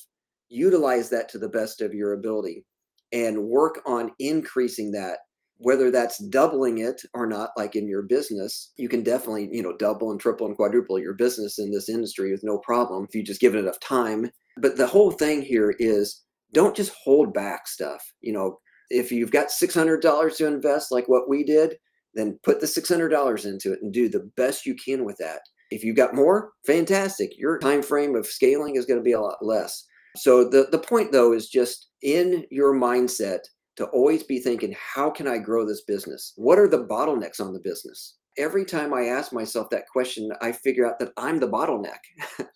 [0.48, 2.64] utilize that to the best of your ability
[3.12, 5.18] and work on increasing that
[5.58, 9.76] whether that's doubling it or not like in your business you can definitely you know
[9.76, 13.22] double and triple and quadruple your business in this industry with no problem if you
[13.22, 14.30] just give it enough time
[14.60, 18.58] but the whole thing here is don't just hold back stuff you know.
[18.92, 21.76] If you've got $600 to invest like what we did
[22.14, 25.40] then put the $600 into it and do the best you can with that.
[25.70, 27.38] If you've got more fantastic.
[27.38, 29.86] Your time frame of scaling is going to be a lot less.
[30.16, 33.40] So the, the point though is just in your mindset
[33.76, 36.32] to always be thinking, how can I grow this business?
[36.36, 38.16] What are the bottlenecks on the business?
[38.36, 41.98] Every time I ask myself that question, I figure out that I'm the bottleneck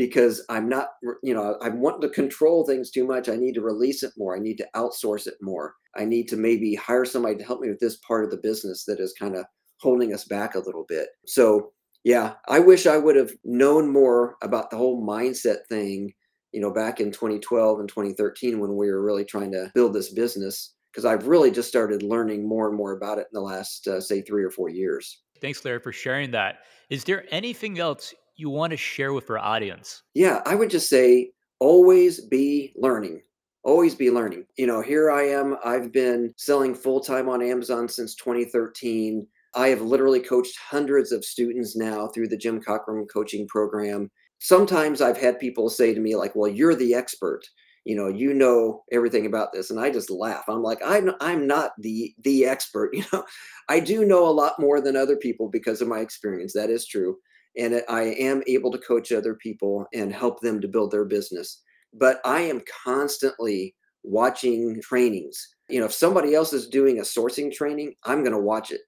[0.00, 0.88] because I'm not,
[1.22, 3.28] you know, I want to control things too much.
[3.28, 4.36] I need to release it more.
[4.36, 5.74] I need to outsource it more.
[5.96, 8.84] I need to maybe hire somebody to help me with this part of the business
[8.86, 9.44] that is kind of
[9.80, 11.08] holding us back a little bit.
[11.26, 11.72] So,
[12.04, 16.12] yeah, I wish I would have known more about the whole mindset thing
[16.52, 20.12] you know, back in 2012 and 2013 when we were really trying to build this
[20.12, 23.86] business, because I've really just started learning more and more about it in the last,
[23.86, 25.22] uh, say, three or four years.
[25.40, 26.60] Thanks, Larry, for sharing that.
[26.90, 30.02] Is there anything else you want to share with our audience?
[30.14, 33.22] Yeah, I would just say always be learning.
[33.62, 34.46] Always be learning.
[34.56, 35.56] You know, here I am.
[35.64, 39.26] I've been selling full time on Amazon since 2013.
[39.54, 44.10] I have literally coached hundreds of students now through the Jim Cockrum coaching program
[44.40, 47.42] sometimes I've had people say to me, like, well, you're the expert.
[47.84, 49.70] You know, you know everything about this.
[49.70, 50.44] And I just laugh.
[50.48, 52.90] I'm like, I'm I'm not the the expert.
[52.94, 53.24] You know,
[53.68, 56.52] I do know a lot more than other people because of my experience.
[56.52, 57.16] That is true.
[57.56, 61.62] And I am able to coach other people and help them to build their business.
[61.92, 65.48] But I am constantly watching trainings.
[65.68, 68.80] You know, if somebody else is doing a sourcing training, I'm going to watch it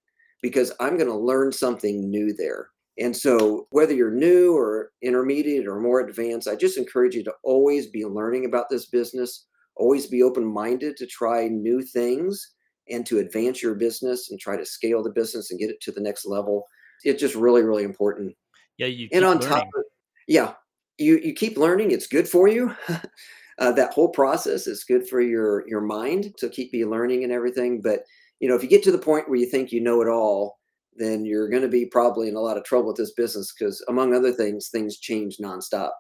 [0.43, 2.69] because I'm going to learn something new there.
[2.99, 7.33] And so, whether you're new or intermediate or more advanced, I just encourage you to
[7.43, 9.47] always be learning about this business,
[9.77, 12.53] always be open minded to try new things
[12.91, 15.93] and to advance your business and try to scale the business and get it to
[15.93, 16.67] the next level.
[17.05, 18.35] It's just really, really important.
[18.79, 19.49] Yeah, you and on learning.
[19.49, 19.85] top of
[20.29, 20.55] yeah,
[20.99, 21.91] you you keep learning.
[21.91, 22.75] It's good for you.
[23.59, 27.33] uh, that whole process is good for your your mind to keep you learning and
[27.33, 27.81] everything.
[27.81, 28.05] But
[28.41, 30.59] you know, if you get to the point where you think you know it all,
[30.97, 33.85] then you're going to be probably in a lot of trouble with this business because,
[33.89, 35.91] among other things, things change nonstop.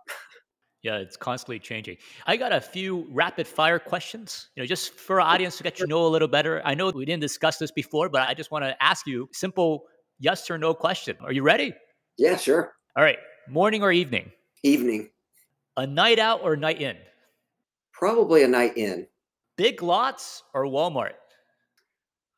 [0.82, 1.98] Yeah, it's constantly changing.
[2.26, 5.76] I got a few rapid fire questions, you know, just for our audience to get
[5.76, 6.60] to know a little better.
[6.64, 9.84] I know we didn't discuss this before, but I just want to ask you simple
[10.18, 11.16] yes or no question.
[11.20, 11.72] Are you ready?
[12.22, 12.74] Yeah, sure.
[12.96, 13.18] All right.
[13.48, 14.30] Morning or evening?
[14.62, 15.10] Evening.
[15.76, 16.96] A night out or night in?
[17.92, 19.08] Probably a night in.
[19.56, 21.14] Big lots or Walmart?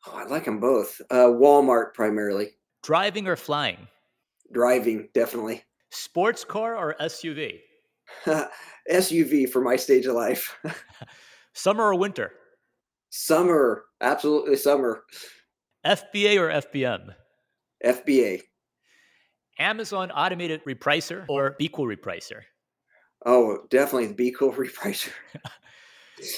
[0.07, 1.03] Oh, I like them both.
[1.11, 2.53] Uh, Walmart primarily.
[2.83, 3.77] Driving or flying?
[4.55, 5.63] Driving, definitely.
[5.91, 7.61] Sports car or SUV?
[8.91, 10.57] SUV for my stage of life.
[11.53, 12.33] summer or winter?
[13.11, 15.05] Summer, absolutely summer.
[15.85, 17.15] FBA or FBM?
[17.85, 18.41] FBA.
[19.59, 21.35] Amazon automated repricer oh.
[21.35, 22.41] or BQool repricer?
[23.27, 25.11] Oh, definitely the repricer.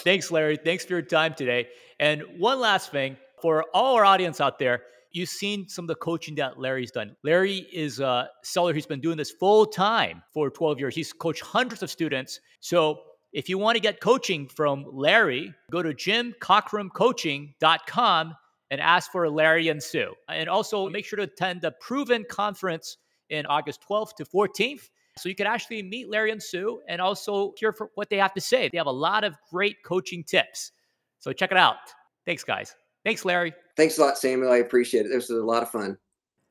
[0.02, 0.56] Thanks, Larry.
[0.56, 1.68] Thanks for your time today.
[2.00, 4.82] And one last thing for all our audience out there,
[5.12, 7.14] you've seen some of the coaching that Larry's done.
[7.24, 10.94] Larry is a seller who's been doing this full time for 12 years.
[10.94, 12.40] He's coached hundreds of students.
[12.60, 13.00] So
[13.32, 18.34] if you want to get coaching from Larry, go to jimcockrumcoaching.com
[18.70, 20.14] and ask for Larry and Sue.
[20.28, 22.96] And also make sure to attend the Proven Conference
[23.30, 24.88] in August 12th to 14th.
[25.18, 28.40] So you can actually meet Larry and Sue and also hear what they have to
[28.40, 28.68] say.
[28.68, 30.72] They have a lot of great coaching tips.
[31.18, 31.76] So check it out.
[32.26, 32.74] Thanks, guys.
[33.04, 33.54] Thanks, Larry.
[33.76, 34.52] Thanks a lot, Samuel.
[34.52, 35.10] I appreciate it.
[35.10, 35.96] This was a lot of fun.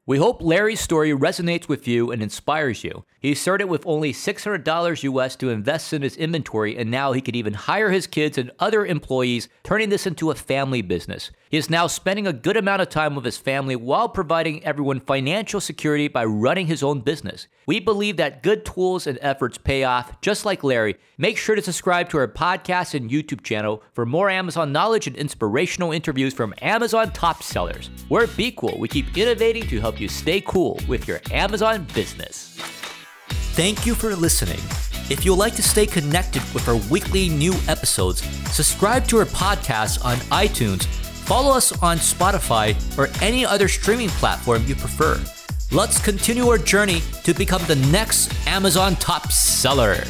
[0.08, 3.06] We hope Larry's story resonates with you and inspires you.
[3.20, 7.36] He started with only $600 US to invest in his inventory, and now he could
[7.36, 11.32] even hire his kids and other employees, turning this into a family business.
[11.50, 15.00] He is now spending a good amount of time with his family while providing everyone
[15.00, 17.48] financial security by running his own business.
[17.66, 20.98] We believe that good tools and efforts pay off, just like Larry.
[21.18, 25.16] Make sure to subscribe to our podcast and YouTube channel for more Amazon knowledge and
[25.16, 27.90] inspirational interviews from Amazon top sellers.
[28.10, 28.78] We're BQool.
[28.78, 32.58] We keep innovating to help you stay cool with your Amazon business.
[33.56, 34.60] Thank you for listening.
[35.10, 40.04] If you'd like to stay connected with our weekly new episodes, subscribe to our podcast
[40.04, 40.84] on iTunes,
[41.26, 45.18] follow us on Spotify, or any other streaming platform you prefer.
[45.72, 50.04] Let's continue our journey to become the next Amazon top seller.